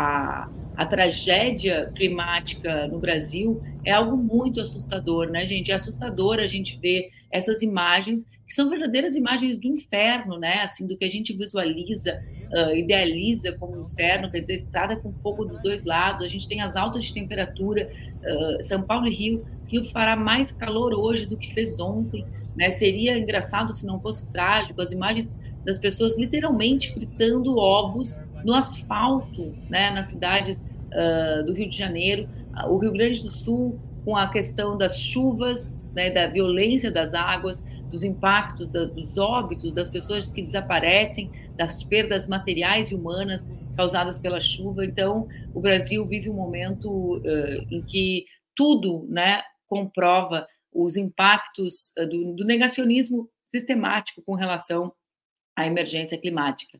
a 0.46 0.50
a 0.82 0.86
tragédia 0.86 1.92
climática 1.96 2.88
no 2.88 2.98
Brasil 3.00 3.62
é 3.86 3.92
algo 3.92 4.18
muito 4.18 4.60
assustador, 4.60 5.30
né, 5.30 5.46
gente? 5.46 5.72
É 5.72 5.76
assustador 5.76 6.40
a 6.40 6.48
gente 6.48 6.80
ver 6.80 7.10
essas 7.30 7.62
imagens 7.62 8.26
que 8.52 8.56
são 8.56 8.68
verdadeiras 8.68 9.16
imagens 9.16 9.58
do 9.58 9.66
inferno, 9.66 10.38
né? 10.38 10.62
Assim, 10.62 10.86
do 10.86 10.98
que 10.98 11.06
a 11.06 11.08
gente 11.08 11.32
visualiza, 11.32 12.22
uh, 12.52 12.76
idealiza 12.76 13.54
como 13.54 13.80
inferno, 13.80 14.30
quer 14.30 14.42
dizer, 14.42 14.56
estrada 14.56 14.98
com 14.98 15.14
fogo 15.14 15.46
dos 15.46 15.62
dois 15.62 15.86
lados. 15.86 16.26
A 16.26 16.28
gente 16.28 16.50
tem 16.50 16.62
as 16.62 16.76
altas 16.76 17.06
de 17.06 17.14
temperatura. 17.14 17.90
Uh, 18.22 18.62
São 18.62 18.82
Paulo 18.82 19.08
e 19.08 19.14
Rio, 19.14 19.46
Rio 19.68 19.86
fará 19.86 20.18
mais 20.18 20.52
calor 20.52 20.94
hoje 20.94 21.26
do 21.26 21.38
que 21.38 21.54
fez 21.54 21.80
ontem. 21.80 22.26
Né? 22.54 22.70
Seria 22.70 23.18
engraçado 23.18 23.72
se 23.72 23.86
não 23.86 23.98
fosse 23.98 24.30
trágico. 24.34 24.82
As 24.82 24.92
imagens 24.92 25.40
das 25.64 25.78
pessoas 25.78 26.18
literalmente 26.18 26.92
fritando 26.92 27.58
ovos 27.58 28.20
no 28.44 28.54
asfalto, 28.54 29.56
né, 29.70 29.92
nas 29.92 30.08
cidades 30.08 30.60
uh, 30.60 31.46
do 31.46 31.54
Rio 31.54 31.70
de 31.70 31.78
Janeiro, 31.78 32.28
o 32.68 32.78
Rio 32.80 32.92
Grande 32.92 33.22
do 33.22 33.30
Sul, 33.30 33.80
com 34.04 34.18
a 34.18 34.28
questão 34.28 34.78
das 34.78 35.00
chuvas, 35.00 35.82
né, 35.94 36.10
da 36.10 36.28
violência 36.28 36.92
das 36.92 37.14
águas, 37.14 37.64
dos 37.92 38.04
impactos, 38.04 38.70
da, 38.70 38.86
dos 38.86 39.18
óbitos, 39.18 39.74
das 39.74 39.90
pessoas 39.90 40.32
que 40.32 40.42
desaparecem, 40.42 41.30
das 41.56 41.84
perdas 41.84 42.28
materiais 42.28 42.92
e 42.92 42.96
humanas 42.96 43.46
causadas 43.76 44.18
pela 44.18 44.40
chuva. 44.40 44.86
Então, 44.86 45.28
o 45.54 45.60
Brasil 45.60 46.06
vive 46.06 46.30
um 46.30 46.34
momento 46.34 47.18
uh, 47.18 47.68
em 47.70 47.82
que 47.84 48.26
tudo 48.56 49.06
né, 49.10 49.42
comprova 49.68 50.48
os 50.74 50.96
impactos 50.96 51.92
uh, 52.00 52.08
do, 52.08 52.34
do 52.34 52.46
negacionismo 52.46 53.30
sistemático 53.46 54.22
com 54.22 54.34
relação 54.34 54.94
à 55.56 55.68
emergência 55.68 56.18
climática. 56.18 56.80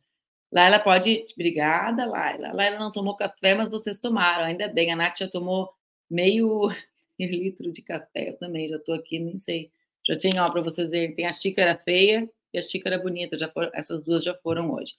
Laila 0.52 0.80
pode. 0.80 1.26
Obrigada, 1.34 2.06
Laila. 2.06 2.52
Laila 2.54 2.80
não 2.80 2.92
tomou 2.92 3.16
café, 3.16 3.56
mas 3.56 3.70
vocês 3.70 3.98
tomaram. 3.98 4.44
Ainda 4.44 4.68
bem, 4.68 4.92
a 4.92 4.96
Nath 4.96 5.20
já 5.20 5.28
tomou 5.28 5.70
meio 6.10 6.70
litro 7.20 7.72
de 7.72 7.82
café. 7.82 8.30
Eu 8.30 8.38
também 8.38 8.68
já 8.68 8.76
estou 8.76 8.96
aqui, 8.96 9.20
nem 9.20 9.38
sei. 9.38 9.72
Já 10.08 10.16
tinha, 10.16 10.44
ó, 10.44 10.50
para 10.50 10.62
vocês 10.62 10.92
verem, 10.92 11.16
tem 11.16 11.26
a 11.26 11.32
xícara 11.32 11.76
feia 11.76 12.30
e 12.54 12.58
a 12.58 12.62
xícara 12.62 12.98
bonita. 12.98 13.38
Já 13.38 13.50
foram, 13.50 13.70
essas 13.74 14.04
duas 14.04 14.24
já 14.24 14.34
foram 14.36 14.72
hoje. 14.72 14.96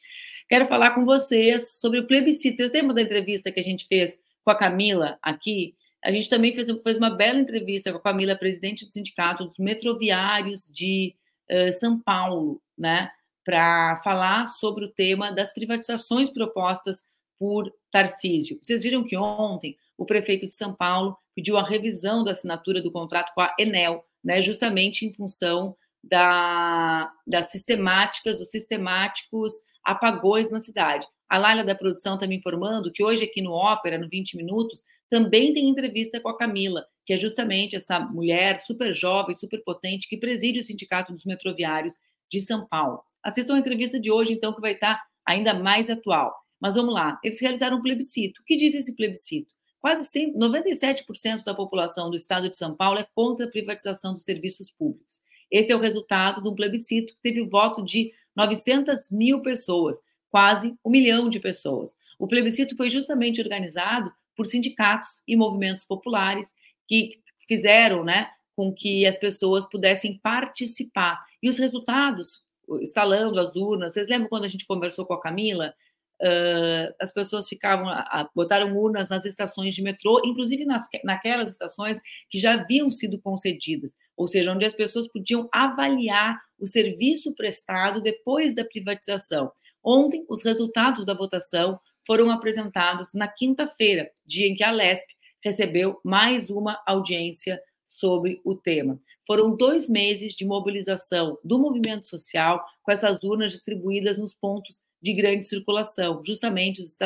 Quero 0.49 0.67
falar 0.67 0.93
com 0.93 1.05
vocês 1.05 1.79
sobre 1.79 1.99
o 1.99 2.07
plebiscito. 2.07 2.57
Vocês 2.57 2.73
lembram 2.73 2.95
da 2.95 3.03
entrevista 3.03 3.51
que 3.51 3.61
a 3.61 3.65
gente 3.65 3.87
fez 3.87 4.19
com 4.45 4.51
a 4.51 4.57
Camila 4.57 5.19
aqui? 5.23 5.75
A 6.05 6.11
gente 6.11 6.29
também 6.29 6.53
fez, 6.53 6.69
fez 6.83 6.97
uma 6.97 7.11
bela 7.11 7.39
entrevista 7.39 7.93
com 7.93 7.99
a 7.99 8.03
Camila, 8.03 8.37
presidente 8.37 8.87
do 8.87 8.93
Sindicato 8.93 9.45
dos 9.45 9.59
Metroviários 9.59 10.69
de 10.69 11.15
uh, 11.51 11.73
São 11.73 12.01
Paulo, 12.01 12.61
né? 12.77 13.11
para 13.45 14.01
falar 14.03 14.47
sobre 14.47 14.85
o 14.85 14.93
tema 14.93 15.33
das 15.33 15.53
privatizações 15.53 16.31
propostas 16.31 17.03
por 17.39 17.73
Tarcísio. 17.91 18.59
Vocês 18.61 18.83
viram 18.83 19.05
que 19.05 19.17
ontem 19.17 19.77
o 19.99 20.07
prefeito 20.07 20.47
de 20.47 20.55
São 20.55 20.73
Paulo 20.73 21.17
pediu 21.35 21.59
a 21.59 21.65
revisão 21.65 22.23
da 22.23 22.31
assinatura 22.31 22.81
do 22.81 22.93
contrato 22.93 23.33
com 23.35 23.41
a 23.41 23.55
Enel, 23.59 24.05
né, 24.25 24.41
justamente 24.41 25.07
em 25.07 25.13
função 25.13 25.77
da, 26.03 27.13
das 27.27 27.51
sistemáticas, 27.51 28.37
dos 28.37 28.51
sistemáticos 28.51 29.53
apagões 29.85 30.51
na 30.51 30.61
cidade. 30.61 31.07
A 31.29 31.39
Laila 31.39 31.65
da 31.65 31.75
produção 31.75 32.15
está 32.15 32.27
me 32.27 32.37
informando 32.37 32.93
que 32.93 33.03
hoje 33.03 33.25
aqui 33.25 33.41
no 33.41 33.53
Ópera, 33.53 33.99
no 33.99 34.09
20 34.09 34.37
Minutos, 34.37 34.83
também 35.09 35.53
tem 35.53 35.69
entrevista 35.69 36.21
com 36.21 36.29
a 36.29 36.37
Camila, 36.37 36.85
que 37.07 37.13
é 37.13 37.17
justamente 37.17 37.77
essa 37.77 37.99
mulher 38.01 38.59
super 38.61 38.93
jovem, 38.93 39.37
super 39.37 39.63
potente, 39.65 40.09
que 40.09 40.17
preside 40.17 40.59
o 40.59 40.63
Sindicato 40.63 41.13
dos 41.13 41.25
Metroviários 41.25 41.95
de 42.31 42.41
São 42.41 42.67
Paulo. 42.67 43.03
Assistam 43.23 43.55
a 43.55 43.59
entrevista 43.59 44.01
de 44.01 44.11
hoje, 44.11 44.33
então, 44.33 44.55
que 44.55 44.61
vai 44.61 44.73
estar 44.73 45.03
ainda 45.27 45.55
mais 45.55 45.89
atual. 45.91 46.35
Mas 46.61 46.75
vamos 46.75 46.95
lá, 46.95 47.19
eles 47.25 47.41
realizaram 47.41 47.79
um 47.79 47.83
plebiscito. 47.83 48.41
O 48.41 48.45
que 48.45 48.57
diz 48.57 48.75
esse 48.75 48.95
plebiscito? 48.95 49.55
Quase 49.83 50.05
100, 50.05 50.35
97% 50.39 51.45
da 51.45 51.53
população 51.53 52.09
do 52.09 52.17
estado 52.17 52.49
de 52.49 52.57
São 52.57 52.73
Paulo 52.75 53.01
é 53.01 53.09
contra 53.17 53.47
a 53.47 53.51
privatização 53.51 54.15
dos 54.15 54.23
serviços 54.23 54.71
públicos. 54.71 55.21
Esse 55.51 55.73
é 55.73 55.77
o 55.77 55.81
resultado 55.81 56.41
de 56.41 56.49
um 56.49 56.55
plebiscito 56.55 57.13
que 57.13 57.21
teve 57.21 57.41
o 57.41 57.51
voto 57.51 57.85
de 57.85 58.13
900 58.37 59.11
mil 59.11 59.43
pessoas, 59.43 59.99
quase 60.31 60.75
um 60.85 60.91
milhão 60.91 61.29
de 61.29 61.41
pessoas. 61.41 61.97
O 62.17 62.29
plebiscito 62.29 62.77
foi 62.77 62.89
justamente 62.89 63.41
organizado 63.41 64.13
por 64.37 64.47
sindicatos 64.47 65.21
e 65.27 65.37
movimentos 65.37 65.85
populares 65.85 66.55
que 66.87 67.21
fizeram 67.49 68.05
né, 68.05 68.31
com 68.55 68.73
que 68.73 69.05
as 69.05 69.19
pessoas 69.19 69.69
pudessem 69.69 70.19
participar. 70.23 71.21
E 71.43 71.49
os 71.49 71.59
resultados 71.59 72.45
instalando 72.81 73.41
as 73.41 73.55
urnas. 73.57 73.93
Vocês 73.93 74.09
lembram 74.09 74.29
quando 74.29 74.45
a 74.45 74.49
gente 74.49 74.67
conversou 74.67 75.05
com 75.05 75.15
a 75.15 75.21
Camila? 75.21 75.75
Uh, 76.23 76.95
as 77.01 77.13
pessoas 77.13 77.49
ficavam, 77.49 77.89
a, 77.89 78.31
botaram 78.33 78.77
urnas 78.77 79.09
nas 79.09 79.25
estações 79.25 79.75
de 79.75 79.83
metrô, 79.83 80.23
inclusive 80.25 80.65
nas, 80.65 80.87
naquelas 81.03 81.51
estações 81.51 81.99
que 82.31 82.39
já 82.39 82.55
haviam 82.55 82.89
sido 82.91 83.21
concedidas, 83.21 83.93
ou 84.17 84.29
seja, 84.29 84.53
onde 84.53 84.65
as 84.65 84.73
pessoas 84.73 85.09
podiam 85.09 85.49
avaliar 85.53 86.41
o 86.61 86.67
serviço 86.67 87.35
prestado 87.35 88.01
depois 88.01 88.55
da 88.55 88.65
privatização. 88.65 89.51
Ontem, 89.83 90.25
os 90.29 90.45
resultados 90.45 91.07
da 91.07 91.15
votação 91.15 91.81
foram 92.07 92.31
apresentados 92.31 93.13
na 93.13 93.27
quinta-feira, 93.27 94.09
dia 94.25 94.47
em 94.47 94.55
que 94.55 94.63
a 94.63 94.71
LESP 94.71 95.13
recebeu 95.43 95.99
mais 96.05 96.51
uma 96.51 96.81
audiência 96.87 97.61
sobre 97.85 98.41
o 98.45 98.55
tema. 98.55 99.01
Foram 99.27 99.57
dois 99.57 99.89
meses 99.89 100.35
de 100.35 100.45
mobilização 100.45 101.37
do 101.45 101.59
movimento 101.59 102.07
social 102.07 102.65
com 102.83 102.93
essas 102.93 103.23
urnas 103.25 103.51
distribuídas 103.51 104.19
nos 104.19 104.35
pontos 104.35 104.81
de 105.03 105.13
grande 105.13 105.45
circulação, 105.45 106.23
justamente 106.25 106.81
os, 106.81 106.97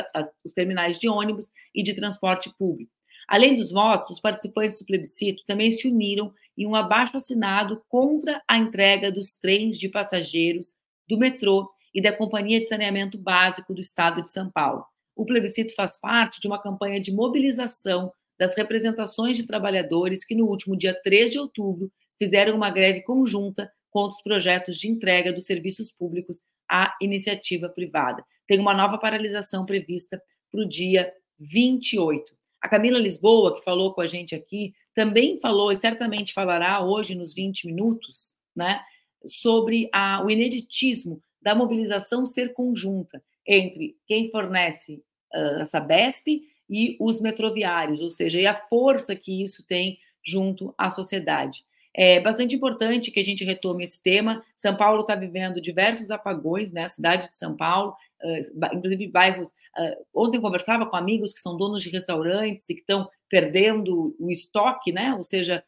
os 0.45 0.53
terminais 0.53 0.99
de 0.99 1.09
ônibus 1.09 1.51
e 1.75 1.83
de 1.83 1.95
transporte 1.95 2.53
público. 2.59 2.93
Além 3.27 3.57
dos 3.57 3.73
votos, 3.73 4.17
os 4.17 4.21
participantes 4.21 4.79
do 4.79 4.85
plebiscito 4.85 5.43
também 5.47 5.71
se 5.71 5.89
uniram 5.89 6.33
em 6.57 6.67
um 6.67 6.77
abaixo 6.77 7.17
assinado 7.17 7.83
contra 7.89 8.41
a 8.49 8.57
entrega 8.57 9.11
dos 9.11 9.35
trens 9.35 9.79
de 9.79 9.89
passageiros, 9.89 10.75
do 11.09 11.19
metrô 11.19 11.69
e 11.93 12.01
da 12.01 12.13
Companhia 12.13 12.61
de 12.61 12.69
Saneamento 12.69 13.19
Básico 13.19 13.75
do 13.75 13.81
Estado 13.81 14.23
de 14.23 14.31
São 14.31 14.51
Paulo. 14.51 14.85
O 15.17 15.25
plebiscito 15.25 15.75
faz 15.75 15.99
parte 15.99 16.41
de 16.41 16.47
uma 16.47 16.61
campanha 16.61 17.01
de 17.01 17.13
mobilização 17.13 18.13
das 18.39 18.57
representações 18.57 19.37
de 19.37 19.47
trabalhadores 19.47 20.25
que, 20.25 20.35
no 20.35 20.47
último 20.47 20.77
dia 20.77 20.95
3 21.03 21.33
de 21.33 21.39
outubro, 21.39 21.91
fizeram 22.19 22.55
uma 22.55 22.71
greve 22.71 23.03
conjunta 23.03 23.71
contra 23.91 24.17
os 24.17 24.23
projetos 24.23 24.77
de 24.77 24.89
entrega 24.89 25.33
dos 25.33 25.47
serviços 25.47 25.91
públicos 25.91 26.43
à 26.71 26.95
iniciativa 27.01 27.69
privada. 27.69 28.25
Tem 28.47 28.59
uma 28.59 28.75
nova 28.75 28.99
paralisação 28.99 29.65
prevista 29.65 30.21
para 30.51 30.61
o 30.61 30.69
dia 30.69 31.13
28. 31.39 32.37
A 32.61 32.69
Camila 32.69 32.99
Lisboa, 32.99 33.55
que 33.55 33.65
falou 33.65 33.93
com 33.93 34.01
a 34.01 34.07
gente 34.07 34.35
aqui, 34.35 34.75
também 34.95 35.39
falou 35.41 35.71
e 35.71 35.77
certamente 35.77 36.33
falará 36.33 36.83
hoje 36.83 37.15
nos 37.15 37.35
20 37.35 37.67
minutos, 37.67 38.35
né, 38.55 38.81
sobre 39.25 39.89
a, 39.93 40.25
o 40.25 40.31
ineditismo 40.31 41.21
da 41.43 41.55
mobilização 41.55 42.25
ser 42.25 42.55
conjunta 42.55 43.23
entre 43.47 43.97
quem 44.07 44.31
fornece 44.31 45.03
uh, 45.35 45.61
a 45.61 45.65
Sabesp 45.65 46.43
e 46.69 46.97
os 46.99 47.21
metroviários, 47.21 48.01
ou 48.01 48.11
seja, 48.11 48.41
e 48.41 48.47
a 48.47 48.67
força 48.69 49.15
que 49.15 49.43
isso 49.43 49.65
tem 49.65 49.99
junto 50.25 50.75
à 50.77 50.91
sociedade. 50.91 51.65
É 51.99 52.21
bastante 52.21 52.55
importante 52.55 53.11
que 53.11 53.19
a 53.19 53.23
gente 53.23 53.43
retome 53.43 53.83
esse 53.83 54.03
tema. 54.03 54.45
São 54.55 54.77
Paulo 54.77 55.01
está 55.01 55.15
vivendo 55.15 55.63
diversos 55.63 56.11
apagões, 56.11 56.71
né? 56.71 56.83
A 56.83 56.89
cidade 56.89 57.27
de 57.27 57.35
São 57.35 57.57
Paulo, 57.57 57.97
inclusive 58.75 59.09
bairros. 59.09 59.55
Ontem 60.15 60.39
conversava 60.39 60.85
com 60.85 60.95
amigos 60.95 61.33
que 61.33 61.39
são 61.39 61.57
donos 61.57 61.83
de 61.83 61.89
restaurantes 61.89 62.69
e 62.69 62.75
que 62.75 62.81
estão 62.81 63.09
perdendo 63.31 64.15
o 64.21 64.31
estoque, 64.31 64.93
né? 64.93 65.15
Ou 65.15 65.23
seja, 65.23 65.65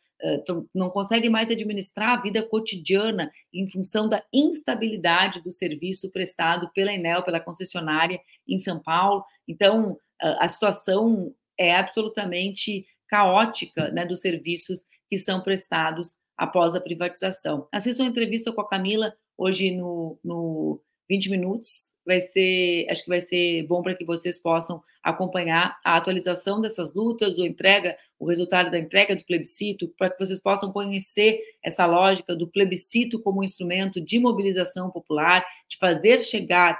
não 0.74 0.90
conseguem 0.90 1.30
mais 1.30 1.48
administrar 1.48 2.18
a 2.18 2.20
vida 2.20 2.42
cotidiana 2.42 3.32
em 3.50 3.66
função 3.66 4.06
da 4.06 4.22
instabilidade 4.30 5.40
do 5.40 5.50
serviço 5.50 6.10
prestado 6.10 6.70
pela 6.74 6.92
Enel, 6.92 7.22
pela 7.22 7.40
concessionária 7.40 8.20
em 8.46 8.58
São 8.58 8.78
Paulo. 8.78 9.24
Então, 9.48 9.96
a 10.20 10.46
situação 10.46 11.32
é 11.56 11.74
absolutamente 11.74 12.84
caótica 13.08 13.90
né, 13.90 14.04
dos 14.04 14.20
serviços 14.20 14.84
que 15.08 15.18
são 15.18 15.42
prestados 15.42 16.16
após 16.36 16.74
a 16.74 16.80
privatização. 16.80 17.66
Assista 17.72 18.02
uma 18.02 18.10
entrevista 18.10 18.52
com 18.52 18.60
a 18.60 18.66
Camila 18.66 19.12
hoje 19.36 19.70
no, 19.70 20.18
no 20.22 20.80
20 21.08 21.30
minutos. 21.30 21.90
Vai 22.06 22.20
ser, 22.20 22.86
acho 22.88 23.02
que 23.02 23.08
vai 23.08 23.20
ser 23.20 23.66
bom 23.66 23.82
para 23.82 23.94
que 23.94 24.04
vocês 24.04 24.38
possam 24.38 24.82
acompanhar 25.02 25.78
a 25.84 25.96
atualização 25.96 26.60
dessas 26.60 26.94
lutas, 26.94 27.36
o 27.38 27.44
entrega, 27.44 27.96
o 28.18 28.26
resultado 28.26 28.70
da 28.70 28.78
entrega 28.78 29.14
do 29.14 29.24
plebiscito, 29.24 29.88
para 29.96 30.10
que 30.10 30.18
vocês 30.18 30.40
possam 30.40 30.72
conhecer 30.72 31.40
essa 31.62 31.86
lógica 31.86 32.34
do 32.34 32.48
plebiscito 32.48 33.20
como 33.20 33.44
instrumento 33.44 34.00
de 34.00 34.18
mobilização 34.18 34.90
popular, 34.90 35.44
de 35.68 35.76
fazer 35.78 36.22
chegar 36.22 36.78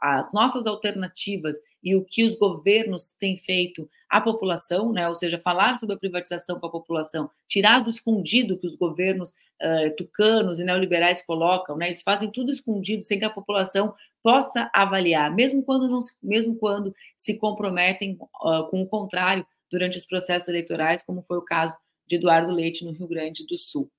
as 0.00 0.30
nossas 0.32 0.66
alternativas 0.66 1.56
e 1.82 1.94
o 1.94 2.04
que 2.04 2.24
os 2.24 2.34
governos 2.36 3.10
têm 3.18 3.36
feito 3.36 3.88
à 4.14 4.20
população, 4.20 4.92
né? 4.92 5.08
ou 5.08 5.14
seja, 5.14 5.40
falar 5.40 5.76
sobre 5.76 5.96
a 5.96 5.98
privatização 5.98 6.60
com 6.60 6.66
a 6.68 6.70
população, 6.70 7.28
tirar 7.48 7.80
do 7.80 7.90
escondido 7.90 8.56
que 8.56 8.68
os 8.68 8.76
governos 8.76 9.30
uh, 9.30 9.90
tucanos 9.96 10.60
e 10.60 10.64
neoliberais 10.64 11.26
colocam, 11.26 11.76
né? 11.76 11.88
eles 11.88 12.00
fazem 12.00 12.30
tudo 12.30 12.52
escondido 12.52 13.02
sem 13.02 13.18
que 13.18 13.24
a 13.24 13.30
população 13.30 13.92
possa 14.22 14.70
avaliar, 14.72 15.34
mesmo 15.34 15.64
quando, 15.64 15.88
não 15.88 16.00
se, 16.00 16.16
mesmo 16.22 16.54
quando 16.54 16.94
se 17.18 17.36
comprometem 17.36 18.16
uh, 18.40 18.70
com 18.70 18.82
o 18.82 18.86
contrário 18.86 19.44
durante 19.68 19.98
os 19.98 20.06
processos 20.06 20.48
eleitorais, 20.48 21.02
como 21.02 21.24
foi 21.26 21.38
o 21.38 21.44
caso 21.44 21.76
de 22.06 22.14
Eduardo 22.14 22.52
Leite 22.52 22.84
no 22.84 22.92
Rio 22.92 23.08
Grande 23.08 23.44
do 23.44 23.58
Sul. 23.58 23.90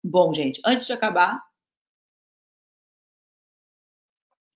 Bom, 0.00 0.32
gente, 0.32 0.60
antes 0.64 0.86
de 0.86 0.92
acabar, 0.92 1.42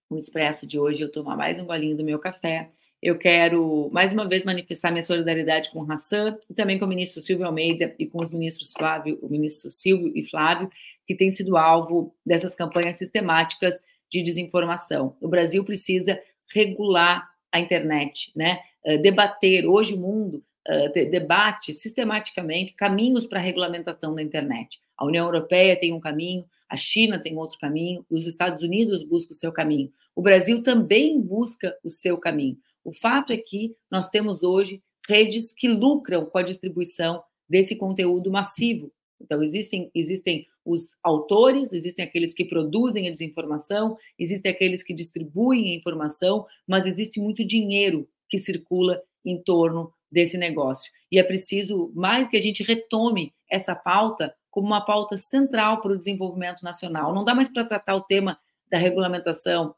o 0.09 0.15
expresso 0.17 0.69
de 0.69 0.79
hoje, 0.79 1.03
eu 1.03 1.11
tomar 1.11 1.37
mais 1.37 1.61
um 1.61 1.67
golinho 1.67 1.97
do 1.97 2.05
meu 2.05 2.21
café. 2.21 2.71
Eu 3.05 3.19
quero, 3.19 3.90
mais 3.93 4.14
uma 4.14 4.27
vez, 4.27 4.45
manifestar 4.45 4.90
minha 4.90 5.03
solidariedade 5.03 5.69
com 5.71 5.81
o 5.81 5.93
Hassan 5.93 6.38
e 6.49 6.55
também 6.55 6.79
com 6.79 6.87
o 6.87 6.88
ministro 6.88 7.21
Silvio 7.21 7.45
Almeida 7.45 7.95
e 7.99 8.07
com 8.07 8.25
os 8.25 8.31
ministros 8.31 8.73
Flávio, 8.73 9.19
o 9.21 9.29
ministro 9.29 9.71
Silvio 9.71 10.11
e 10.17 10.25
Flávio, 10.25 10.71
que 11.07 11.14
têm 11.14 11.31
sido 11.31 11.59
alvo 11.59 12.14
dessas 12.25 12.55
campanhas 12.55 12.97
sistemáticas 12.97 13.79
de 14.11 14.23
desinformação. 14.23 15.14
O 15.21 15.29
Brasil 15.29 15.62
precisa 15.62 16.19
regular 16.51 17.29
a 17.53 17.61
internet, 17.61 18.33
né? 18.35 18.61
Uh, 18.83 18.97
debater. 18.97 19.67
Hoje 19.67 19.93
o 19.93 20.01
mundo 20.01 20.43
uh, 20.67 20.90
debate 20.90 21.75
sistematicamente 21.75 22.73
caminhos 22.73 23.27
para 23.27 23.38
a 23.38 23.43
regulamentação 23.43 24.14
da 24.14 24.23
internet. 24.23 24.81
A 24.97 25.05
União 25.05 25.27
Europeia 25.27 25.79
tem 25.79 25.93
um 25.93 26.01
caminho, 26.01 26.47
a 26.71 26.75
China 26.75 27.19
tem 27.19 27.37
outro 27.37 27.59
caminho, 27.59 28.03
os 28.09 28.27
Estados 28.27 28.62
Unidos 28.62 29.03
buscam 29.03 29.33
o 29.33 29.37
seu 29.37 29.53
caminho. 29.53 29.93
O 30.17 30.23
Brasil 30.23 30.62
também 30.62 31.21
busca 31.21 31.77
o 31.85 31.90
seu 31.90 32.17
caminho. 32.17 32.57
O 32.85 32.92
fato 32.92 33.33
é 33.33 33.37
que 33.37 33.75
nós 33.90 34.11
temos 34.11 34.42
hoje 34.42 34.83
redes 35.09 35.53
que 35.53 35.68
lucram 35.68 36.27
com 36.27 36.38
a 36.38 36.42
distribuição 36.42 37.23
desse 37.49 37.77
conteúdo 37.77 38.31
massivo. 38.31 38.92
Então, 39.20 39.42
existem, 39.42 39.90
existem 39.94 40.47
os 40.64 40.87
autores, 41.03 41.73
existem 41.73 42.05
aqueles 42.05 42.35
que 42.35 42.44
produzem 42.44 43.09
a 43.09 43.11
desinformação, 43.11 43.97
existem 44.18 44.53
aqueles 44.53 44.83
que 44.83 44.94
distribuem 44.94 45.73
a 45.73 45.77
informação, 45.77 46.47
mas 46.66 46.87
existe 46.87 47.20
muito 47.20 47.44
dinheiro 47.44 48.09
que 48.29 48.38
circula 48.38 49.01
em 49.25 49.42
torno 49.42 49.92
desse 50.11 50.37
negócio. 50.37 50.92
E 51.11 51.18
é 51.18 51.23
preciso 51.23 51.92
mais 51.94 52.29
que 52.29 52.37
a 52.37 52.40
gente 52.40 52.62
retome 52.62 53.33
essa 53.51 53.75
pauta 53.75 54.35
como 54.51 54.66
uma 54.66 54.85
pauta 54.85 55.18
central 55.18 55.81
para 55.81 55.92
o 55.92 55.99
desenvolvimento 55.99 56.62
nacional. 56.62 57.14
Não 57.14 57.25
dá 57.25 57.35
mais 57.35 57.49
para 57.49 57.64
tratar 57.64 57.97
o 57.97 58.03
tema 58.03 58.38
da 58.70 58.79
regulamentação 58.79 59.75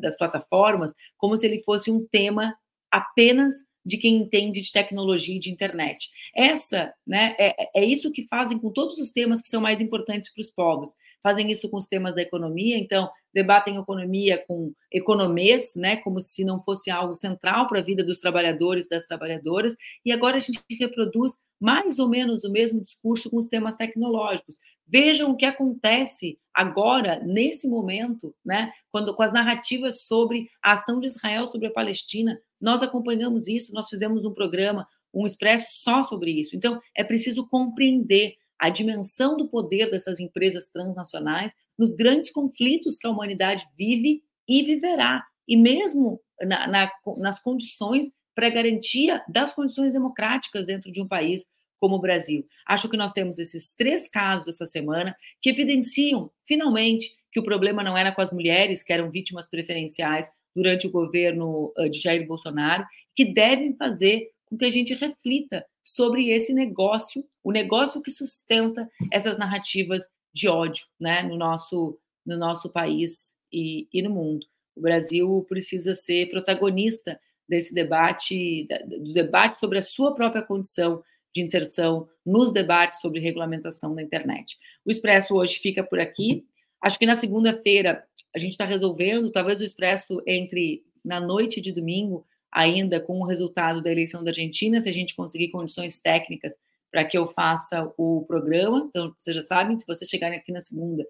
das 0.00 0.16
plataformas 0.16 0.94
como 1.16 1.36
se 1.36 1.46
ele 1.46 1.62
fosse 1.64 1.90
um 1.90 2.06
tema 2.06 2.54
apenas 2.90 3.54
de 3.84 3.96
quem 3.96 4.16
entende 4.16 4.60
de 4.60 4.70
tecnologia 4.70 5.36
e 5.36 5.40
de 5.40 5.50
internet. 5.50 6.08
Essa, 6.34 6.94
né, 7.06 7.34
é, 7.38 7.80
é 7.80 7.84
isso 7.84 8.12
que 8.12 8.26
fazem 8.28 8.58
com 8.58 8.70
todos 8.70 8.98
os 8.98 9.10
temas 9.10 9.40
que 9.40 9.48
são 9.48 9.60
mais 9.60 9.80
importantes 9.80 10.32
para 10.32 10.40
os 10.40 10.50
povos. 10.50 10.94
Fazem 11.22 11.50
isso 11.50 11.68
com 11.68 11.76
os 11.76 11.86
temas 11.86 12.14
da 12.14 12.22
economia, 12.22 12.78
então 12.78 13.10
debatem 13.34 13.76
economia 13.76 14.42
com 14.46 14.72
economês, 14.90 15.72
né, 15.74 15.96
como 15.96 16.20
se 16.20 16.44
não 16.44 16.62
fosse 16.62 16.90
algo 16.90 17.14
central 17.14 17.66
para 17.66 17.80
a 17.80 17.82
vida 17.82 18.04
dos 18.04 18.20
trabalhadores, 18.20 18.88
das 18.88 19.06
trabalhadoras, 19.06 19.74
e 20.04 20.12
agora 20.12 20.36
a 20.36 20.40
gente 20.40 20.60
reproduz 20.78 21.38
mais 21.62 22.00
ou 22.00 22.08
menos 22.08 22.42
o 22.42 22.50
mesmo 22.50 22.82
discurso 22.82 23.30
com 23.30 23.36
os 23.36 23.46
temas 23.46 23.76
tecnológicos. 23.76 24.58
Vejam 24.84 25.30
o 25.30 25.36
que 25.36 25.44
acontece 25.44 26.36
agora, 26.52 27.22
nesse 27.24 27.68
momento, 27.68 28.34
né, 28.44 28.72
quando, 28.90 29.14
com 29.14 29.22
as 29.22 29.32
narrativas 29.32 30.02
sobre 30.02 30.50
a 30.60 30.72
ação 30.72 30.98
de 30.98 31.06
Israel 31.06 31.46
sobre 31.46 31.68
a 31.68 31.72
Palestina. 31.72 32.36
Nós 32.60 32.82
acompanhamos 32.82 33.46
isso, 33.46 33.72
nós 33.72 33.88
fizemos 33.88 34.24
um 34.24 34.34
programa, 34.34 34.88
um 35.14 35.24
expresso 35.24 35.84
só 35.84 36.02
sobre 36.02 36.32
isso. 36.32 36.56
Então, 36.56 36.80
é 36.96 37.04
preciso 37.04 37.46
compreender 37.46 38.34
a 38.58 38.68
dimensão 38.68 39.36
do 39.36 39.46
poder 39.46 39.88
dessas 39.88 40.18
empresas 40.18 40.66
transnacionais 40.66 41.54
nos 41.78 41.94
grandes 41.94 42.32
conflitos 42.32 42.98
que 42.98 43.06
a 43.06 43.10
humanidade 43.10 43.68
vive 43.78 44.20
e 44.48 44.64
viverá, 44.64 45.24
e 45.46 45.56
mesmo 45.56 46.20
na, 46.40 46.66
na, 46.66 46.90
nas 47.18 47.40
condições 47.40 48.10
para 48.34 48.50
garantia 48.50 49.22
das 49.28 49.54
condições 49.54 49.92
democráticas 49.92 50.66
dentro 50.66 50.90
de 50.90 51.00
um 51.00 51.08
país 51.08 51.46
como 51.78 51.96
o 51.96 52.00
Brasil. 52.00 52.46
Acho 52.66 52.88
que 52.88 52.96
nós 52.96 53.12
temos 53.12 53.38
esses 53.38 53.74
três 53.74 54.08
casos 54.08 54.46
essa 54.48 54.66
semana 54.66 55.16
que 55.40 55.50
evidenciam, 55.50 56.30
finalmente, 56.46 57.16
que 57.32 57.40
o 57.40 57.42
problema 57.42 57.82
não 57.82 57.96
era 57.96 58.12
com 58.12 58.20
as 58.20 58.30
mulheres, 58.30 58.84
que 58.84 58.92
eram 58.92 59.10
vítimas 59.10 59.48
preferenciais 59.48 60.28
durante 60.54 60.86
o 60.86 60.90
governo 60.90 61.72
de 61.90 61.98
Jair 61.98 62.26
Bolsonaro, 62.26 62.86
que 63.16 63.24
devem 63.24 63.74
fazer 63.74 64.30
com 64.46 64.56
que 64.56 64.64
a 64.64 64.70
gente 64.70 64.94
reflita 64.94 65.66
sobre 65.82 66.30
esse 66.30 66.52
negócio, 66.52 67.24
o 67.42 67.50
negócio 67.50 68.02
que 68.02 68.10
sustenta 68.10 68.88
essas 69.10 69.36
narrativas 69.36 70.06
de 70.32 70.48
ódio 70.48 70.86
né, 71.00 71.22
no, 71.22 71.36
nosso, 71.36 71.98
no 72.24 72.36
nosso 72.36 72.70
país 72.70 73.34
e, 73.52 73.88
e 73.92 74.02
no 74.02 74.10
mundo. 74.10 74.46
O 74.76 74.80
Brasil 74.80 75.44
precisa 75.48 75.94
ser 75.94 76.30
protagonista 76.30 77.18
desse 77.52 77.74
debate, 77.74 78.66
do 78.86 79.12
debate 79.12 79.58
sobre 79.58 79.76
a 79.76 79.82
sua 79.82 80.14
própria 80.14 80.40
condição 80.40 81.02
de 81.34 81.42
inserção 81.42 82.08
nos 82.24 82.50
debates 82.50 82.98
sobre 82.98 83.20
regulamentação 83.20 83.94
da 83.94 84.02
internet. 84.02 84.56
O 84.86 84.90
Expresso 84.90 85.34
hoje 85.34 85.58
fica 85.58 85.84
por 85.84 86.00
aqui. 86.00 86.46
Acho 86.80 86.98
que 86.98 87.04
na 87.04 87.14
segunda-feira 87.14 88.04
a 88.34 88.38
gente 88.38 88.52
está 88.52 88.64
resolvendo, 88.64 89.30
talvez 89.30 89.60
o 89.60 89.64
Expresso 89.64 90.22
entre 90.26 90.82
na 91.04 91.20
noite 91.20 91.60
de 91.60 91.72
domingo 91.72 92.26
ainda 92.50 92.98
com 92.98 93.20
o 93.20 93.26
resultado 93.26 93.82
da 93.82 93.92
eleição 93.92 94.24
da 94.24 94.30
Argentina, 94.30 94.80
se 94.80 94.88
a 94.88 94.92
gente 94.92 95.14
conseguir 95.14 95.48
condições 95.48 96.00
técnicas 96.00 96.58
para 96.90 97.04
que 97.04 97.18
eu 97.18 97.26
faça 97.26 97.92
o 97.98 98.24
programa. 98.26 98.86
Então, 98.88 99.12
vocês 99.18 99.36
já 99.36 99.42
sabem, 99.42 99.78
se 99.78 99.86
você 99.86 100.06
chegar 100.06 100.32
aqui 100.32 100.50
na 100.52 100.62
segunda 100.62 101.06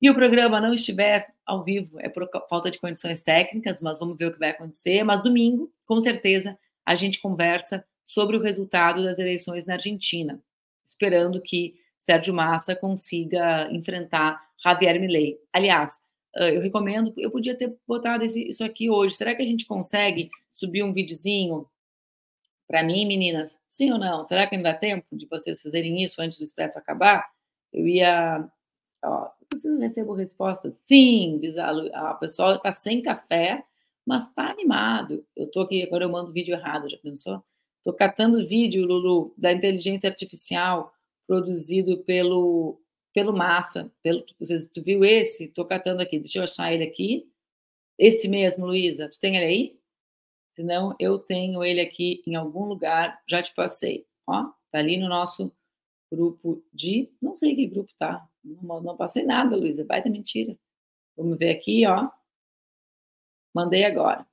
e 0.00 0.08
o 0.08 0.14
programa 0.14 0.60
não 0.60 0.72
estiver 0.72 1.28
ao 1.44 1.62
vivo, 1.62 1.98
é 2.00 2.08
por 2.08 2.28
falta 2.48 2.70
de 2.70 2.78
condições 2.78 3.22
técnicas, 3.22 3.80
mas 3.80 3.98
vamos 3.98 4.16
ver 4.16 4.26
o 4.26 4.32
que 4.32 4.38
vai 4.38 4.50
acontecer. 4.50 5.02
Mas 5.02 5.22
domingo, 5.22 5.72
com 5.86 6.00
certeza, 6.00 6.58
a 6.84 6.94
gente 6.94 7.20
conversa 7.20 7.84
sobre 8.04 8.36
o 8.36 8.40
resultado 8.40 9.02
das 9.02 9.18
eleições 9.18 9.66
na 9.66 9.74
Argentina, 9.74 10.40
esperando 10.84 11.40
que 11.40 11.74
Sérgio 12.00 12.32
Massa 12.32 12.74
consiga 12.76 13.68
enfrentar 13.70 14.40
Javier 14.62 14.98
Milei. 15.00 15.38
Aliás, 15.52 16.00
eu 16.34 16.60
recomendo, 16.60 17.12
eu 17.16 17.30
podia 17.30 17.56
ter 17.56 17.76
botado 17.86 18.24
isso 18.24 18.62
aqui 18.62 18.88
hoje. 18.88 19.16
Será 19.16 19.34
que 19.34 19.42
a 19.42 19.46
gente 19.46 19.66
consegue 19.66 20.30
subir 20.50 20.82
um 20.82 20.92
videozinho 20.92 21.66
para 22.66 22.82
mim, 22.82 23.06
meninas? 23.06 23.58
Sim 23.68 23.92
ou 23.92 23.98
não? 23.98 24.22
Será 24.22 24.46
que 24.46 24.54
ainda 24.54 24.72
dá 24.72 24.78
tempo 24.78 25.06
de 25.12 25.26
vocês 25.26 25.60
fazerem 25.60 26.02
isso 26.02 26.20
antes 26.22 26.38
do 26.38 26.44
Expresso 26.44 26.78
acabar? 26.78 27.28
Eu 27.72 27.86
ia. 27.88 28.48
Ó, 29.02 29.30
eu 29.64 29.78
recebo 29.78 30.12
respostas. 30.14 30.80
Sim, 30.86 31.38
diz 31.40 31.56
a, 31.56 31.70
a 32.10 32.14
pessoa 32.14 32.56
está 32.56 32.72
sem 32.72 33.02
café, 33.02 33.64
mas 34.06 34.28
está 34.28 34.50
animado. 34.50 35.24
Eu 35.36 35.46
estou 35.46 35.62
aqui, 35.62 35.82
agora 35.82 36.04
eu 36.04 36.10
mando 36.10 36.32
vídeo 36.32 36.54
errado, 36.54 36.88
já 36.88 36.98
pensou? 36.98 37.42
Estou 37.78 37.94
catando 37.94 38.46
vídeo, 38.46 38.86
Lulu, 38.86 39.34
da 39.36 39.52
inteligência 39.52 40.08
artificial 40.08 40.92
produzido 41.26 41.98
pelo, 42.04 42.80
pelo 43.12 43.32
Massa. 43.32 43.90
Pelo, 44.02 44.24
vocês, 44.38 44.66
tu 44.66 44.82
viu 44.82 45.04
esse? 45.04 45.44
Estou 45.44 45.64
catando 45.64 46.02
aqui, 46.02 46.18
deixa 46.18 46.38
eu 46.38 46.44
achar 46.44 46.72
ele 46.72 46.84
aqui. 46.84 47.30
Este 47.98 48.28
mesmo, 48.28 48.66
Luísa, 48.66 49.08
tu 49.08 49.18
tem 49.18 49.36
ele 49.36 49.44
aí? 49.44 49.78
Senão, 50.54 50.94
eu 50.98 51.18
tenho 51.18 51.64
ele 51.64 51.80
aqui 51.80 52.22
em 52.26 52.34
algum 52.34 52.64
lugar, 52.64 53.20
já 53.28 53.42
te 53.42 53.54
passei. 53.54 54.06
Ó, 54.26 54.44
tá 54.70 54.78
ali 54.78 54.96
no 54.96 55.08
nosso 55.08 55.52
grupo 56.10 56.62
de. 56.72 57.10
Não 57.20 57.34
sei 57.34 57.54
que 57.54 57.66
grupo 57.66 57.92
tá. 57.98 58.26
Não, 58.44 58.80
não 58.80 58.96
passei 58.96 59.24
nada, 59.24 59.56
Luísa. 59.56 59.84
Vai 59.84 60.02
da 60.02 60.10
mentira. 60.10 60.56
Vamos 61.16 61.38
ver 61.38 61.50
aqui, 61.50 61.86
ó. 61.86 62.08
Mandei 63.54 63.84
agora 63.84 64.26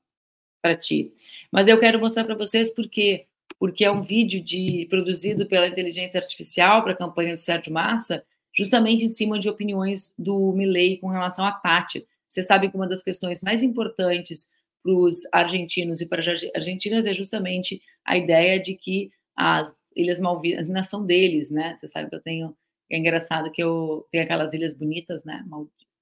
para 0.62 0.76
ti. 0.76 1.14
Mas 1.52 1.68
eu 1.68 1.80
quero 1.80 2.00
mostrar 2.00 2.24
para 2.24 2.36
vocês 2.36 2.70
porque 2.70 3.28
porque 3.58 3.86
é 3.86 3.92
um 3.92 4.02
vídeo 4.02 4.44
de 4.44 4.86
produzido 4.90 5.46
pela 5.46 5.68
inteligência 5.68 6.20
artificial 6.20 6.84
para 6.84 6.92
a 6.92 6.98
campanha 6.98 7.34
do 7.34 7.40
Sérgio 7.40 7.72
Massa, 7.72 8.26
justamente 8.54 9.06
em 9.06 9.08
cima 9.08 9.40
de 9.40 9.50
opiniões 9.50 10.14
do 10.18 10.52
Milley 10.52 10.98
com 10.98 11.08
relação 11.08 11.46
à 11.46 11.52
Tati. 11.54 12.06
Vocês 12.28 12.48
sabem 12.48 12.70
que 12.70 12.76
uma 12.76 12.88
das 12.88 13.02
questões 13.02 13.42
mais 13.42 13.64
importantes 13.64 14.50
para 14.84 14.94
os 14.94 15.22
argentinos 15.32 16.02
e 16.02 16.06
para 16.06 16.20
as 16.20 16.44
argentinas 16.54 17.08
é 17.08 17.14
justamente 17.14 17.82
a 18.04 18.18
ideia 18.18 18.60
de 18.60 18.76
que 18.76 19.10
as 19.36 19.76
Ilhas 19.96 20.20
Malvinas 20.20 20.90
são 20.90 21.06
deles, 21.06 21.50
né? 21.50 21.76
Você 21.76 21.88
sabe 21.88 22.10
que 22.10 22.16
eu 22.16 22.22
tenho. 22.22 22.56
É 22.92 22.98
engraçado 22.98 23.52
que 23.52 23.64
eu 23.64 24.06
tenho 24.12 24.24
aquelas 24.24 24.54
ilhas 24.54 24.74
bonitas, 24.74 25.24
né? 25.24 25.44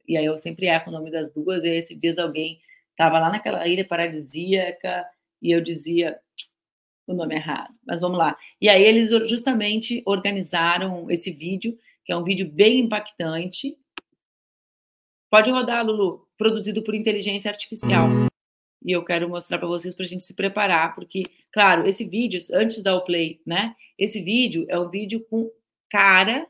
E 0.07 0.17
aí 0.17 0.25
eu 0.25 0.37
sempre 0.37 0.65
erro 0.65 0.85
o 0.87 0.91
nome 0.91 1.11
das 1.11 1.31
duas. 1.31 1.63
E 1.63 1.69
aí, 1.69 1.77
esses 1.77 1.97
dias 1.97 2.17
alguém 2.17 2.59
estava 2.91 3.19
lá 3.19 3.29
naquela 3.29 3.67
ilha 3.67 3.87
paradisíaca 3.87 5.05
e 5.41 5.51
eu 5.51 5.61
dizia 5.61 6.19
o 7.07 7.13
nome 7.13 7.35
errado. 7.35 7.73
Mas 7.85 8.01
vamos 8.01 8.17
lá. 8.17 8.37
E 8.59 8.69
aí 8.69 8.83
eles 8.83 9.09
justamente 9.27 10.01
organizaram 10.05 11.09
esse 11.09 11.31
vídeo, 11.31 11.77
que 12.03 12.11
é 12.11 12.17
um 12.17 12.23
vídeo 12.23 12.49
bem 12.49 12.79
impactante. 12.79 13.77
Pode 15.29 15.49
rodar, 15.49 15.85
Lulu, 15.85 16.27
produzido 16.37 16.83
por 16.83 16.95
inteligência 16.95 17.49
artificial. 17.49 18.07
E 18.83 18.91
eu 18.91 19.03
quero 19.03 19.29
mostrar 19.29 19.57
para 19.57 19.67
vocês 19.67 19.95
para 19.95 20.05
a 20.05 20.07
gente 20.07 20.23
se 20.23 20.33
preparar, 20.33 20.93
porque, 20.93 21.23
claro, 21.51 21.87
esse 21.87 22.03
vídeo, 22.03 22.41
antes 22.53 22.83
dar 22.83 22.95
o 22.95 23.03
play, 23.03 23.39
né? 23.45 23.75
Esse 23.97 24.21
vídeo 24.21 24.65
é 24.67 24.77
um 24.77 24.89
vídeo 24.89 25.25
com 25.29 25.49
cara 25.89 26.45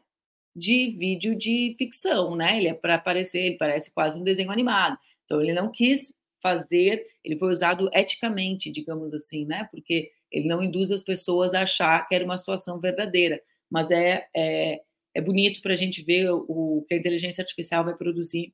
de 0.55 0.91
vídeo 0.91 1.35
de 1.35 1.75
ficção, 1.77 2.35
né? 2.35 2.57
Ele 2.57 2.67
é 2.67 2.73
para 2.73 2.95
aparecer, 2.95 3.39
ele 3.39 3.57
parece 3.57 3.93
quase 3.93 4.17
um 4.17 4.23
desenho 4.23 4.51
animado. 4.51 4.97
Então 5.25 5.41
ele 5.41 5.53
não 5.53 5.71
quis 5.71 6.13
fazer, 6.41 7.05
ele 7.23 7.37
foi 7.37 7.51
usado 7.51 7.89
eticamente, 7.93 8.71
digamos 8.71 9.13
assim, 9.13 9.45
né? 9.45 9.67
Porque 9.71 10.11
ele 10.31 10.47
não 10.47 10.61
induz 10.61 10.91
as 10.91 11.03
pessoas 11.03 11.53
a 11.53 11.61
achar 11.61 12.07
que 12.07 12.15
era 12.15 12.25
uma 12.25 12.37
situação 12.37 12.79
verdadeira, 12.79 13.41
mas 13.69 13.89
é, 13.91 14.27
é, 14.35 14.81
é 15.15 15.21
bonito 15.21 15.61
para 15.61 15.73
a 15.73 15.75
gente 15.75 16.03
ver 16.03 16.31
o, 16.31 16.45
o 16.47 16.85
que 16.87 16.95
a 16.95 16.97
inteligência 16.97 17.41
artificial 17.41 17.83
vai 17.83 17.95
produzir 17.95 18.53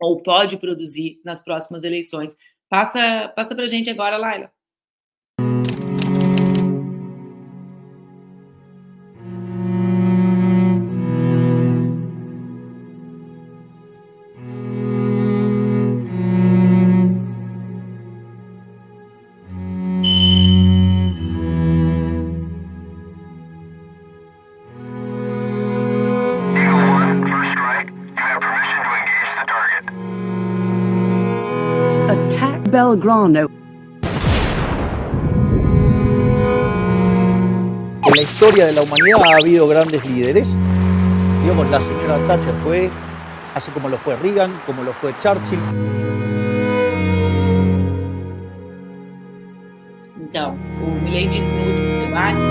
ou 0.00 0.22
pode 0.22 0.56
produzir 0.58 1.20
nas 1.24 1.42
próximas 1.42 1.82
eleições. 1.82 2.36
Passa, 2.70 3.28
passa 3.34 3.54
para 3.54 3.64
a 3.64 3.66
gente 3.68 3.90
agora, 3.90 4.16
Laila. 4.18 4.50
Belgrano. 32.88 33.50
En 38.06 38.14
la 38.14 38.20
historia 38.22 38.64
de 38.64 38.72
la 38.72 38.82
humanidad 38.82 39.20
ha 39.26 39.36
habido 39.36 39.66
grandes 39.68 40.04
líderes. 40.06 40.56
Digamos, 41.42 41.68
la 41.70 41.80
señora 41.80 42.18
Thatcher 42.26 42.54
fue, 42.62 42.90
así 43.54 43.70
como 43.72 43.88
lo 43.88 43.98
fue 43.98 44.16
Reagan, 44.16 44.58
como 44.64 44.82
lo 44.82 44.92
fue 44.94 45.12
Churchill. 45.20 45.58
Então, 50.20 50.56
o 50.82 50.90
Milley 51.04 51.28
disse 51.28 51.48
no 51.48 51.60
último 51.60 52.06
debate, 52.06 52.44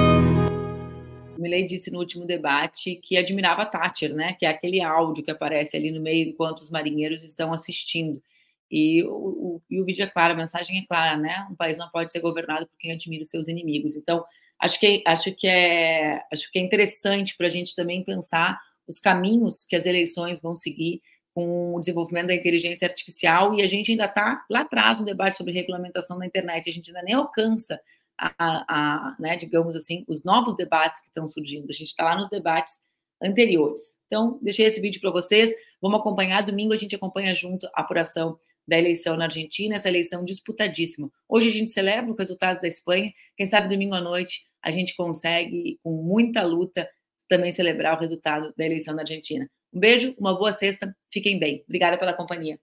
o 1.37 1.41
Milley 1.41 1.65
disse 1.65 1.91
no 1.91 1.99
último 1.99 2.25
debate 2.25 2.95
que 2.95 3.17
admirava 3.17 3.65
Thatcher, 3.65 4.13
né? 4.13 4.33
Que 4.33 4.45
é 4.45 4.49
aquele 4.49 4.81
áudio 4.81 5.23
que 5.23 5.31
aparece 5.31 5.77
ali 5.77 5.91
no 5.91 6.01
meio 6.01 6.27
enquanto 6.29 6.59
os 6.61 6.69
marinheiros 6.69 7.23
estão 7.23 7.51
assistindo. 7.51 8.21
E 8.69 9.03
o, 9.03 9.09
o, 9.09 9.61
e 9.69 9.81
o 9.81 9.85
vídeo 9.85 10.03
é 10.03 10.07
claro, 10.07 10.33
a 10.33 10.37
mensagem 10.37 10.79
é 10.79 10.85
clara, 10.85 11.17
né? 11.17 11.47
Um 11.49 11.55
país 11.55 11.77
não 11.77 11.89
pode 11.89 12.11
ser 12.11 12.19
governado 12.19 12.67
por 12.67 12.77
quem 12.77 12.91
admira 12.91 13.23
os 13.23 13.29
seus 13.29 13.47
inimigos. 13.47 13.95
Então, 13.95 14.25
acho 14.59 14.79
que, 14.79 15.03
acho 15.05 15.33
que, 15.33 15.47
é, 15.47 16.21
acho 16.31 16.51
que 16.51 16.59
é 16.59 16.61
interessante 16.61 17.35
para 17.37 17.47
a 17.47 17.49
gente 17.49 17.75
também 17.75 18.03
pensar 18.03 18.59
os 18.87 18.99
caminhos 18.99 19.63
que 19.63 19.75
as 19.75 19.85
eleições 19.85 20.41
vão 20.41 20.55
seguir 20.55 21.01
com 21.33 21.75
o 21.75 21.79
desenvolvimento 21.79 22.27
da 22.27 22.35
inteligência 22.35 22.87
artificial 22.87 23.53
e 23.53 23.61
a 23.61 23.67
gente 23.67 23.91
ainda 23.91 24.05
está 24.05 24.43
lá 24.49 24.61
atrás 24.61 24.97
no 24.97 25.05
debate 25.05 25.37
sobre 25.37 25.53
regulamentação 25.53 26.17
da 26.17 26.25
internet, 26.25 26.67
a 26.67 26.73
gente 26.73 26.89
ainda 26.89 27.03
nem 27.03 27.13
alcança, 27.13 27.79
a, 28.17 28.33
a, 28.39 29.15
né, 29.19 29.37
digamos 29.37 29.75
assim, 29.75 30.03
os 30.07 30.23
novos 30.23 30.55
debates 30.55 30.99
que 30.99 31.07
estão 31.07 31.27
surgindo, 31.27 31.69
a 31.69 31.73
gente 31.73 31.89
está 31.89 32.03
lá 32.03 32.15
nos 32.15 32.29
debates 32.29 32.79
anteriores. 33.21 33.97
Então, 34.07 34.39
deixei 34.41 34.65
esse 34.65 34.81
vídeo 34.81 34.99
para 34.99 35.11
vocês, 35.11 35.53
vamos 35.79 35.99
acompanhar, 35.99 36.41
domingo 36.41 36.73
a 36.73 36.77
gente 36.77 36.95
acompanha 36.95 37.35
junto 37.35 37.67
a 37.67 37.81
apuração 37.81 38.39
da 38.67 38.77
eleição 38.77 39.15
na 39.15 39.25
Argentina, 39.25 39.75
essa 39.75 39.87
eleição 39.87 40.25
disputadíssima. 40.25 41.09
Hoje 41.27 41.47
a 41.47 41.51
gente 41.51 41.69
celebra 41.69 42.11
o 42.11 42.15
resultado 42.15 42.59
da 42.61 42.67
Espanha, 42.67 43.13
quem 43.35 43.45
sabe 43.45 43.69
domingo 43.69 43.95
à 43.95 44.01
noite 44.01 44.41
a 44.61 44.71
gente 44.71 44.95
consegue, 44.95 45.79
com 45.81 45.91
muita 46.03 46.43
luta, 46.43 46.89
também 47.29 47.51
celebrar 47.51 47.95
o 47.95 47.99
resultado 47.99 48.53
da 48.57 48.65
eleição 48.65 48.93
na 48.93 49.03
Argentina. 49.03 49.49
Um 49.73 49.79
beijo, 49.79 50.13
uma 50.17 50.37
boa 50.37 50.51
sexta, 50.51 50.93
fiquem 51.11 51.39
bem. 51.39 51.63
Obrigada 51.67 51.97
pela 51.97 52.13
companhia. 52.13 52.59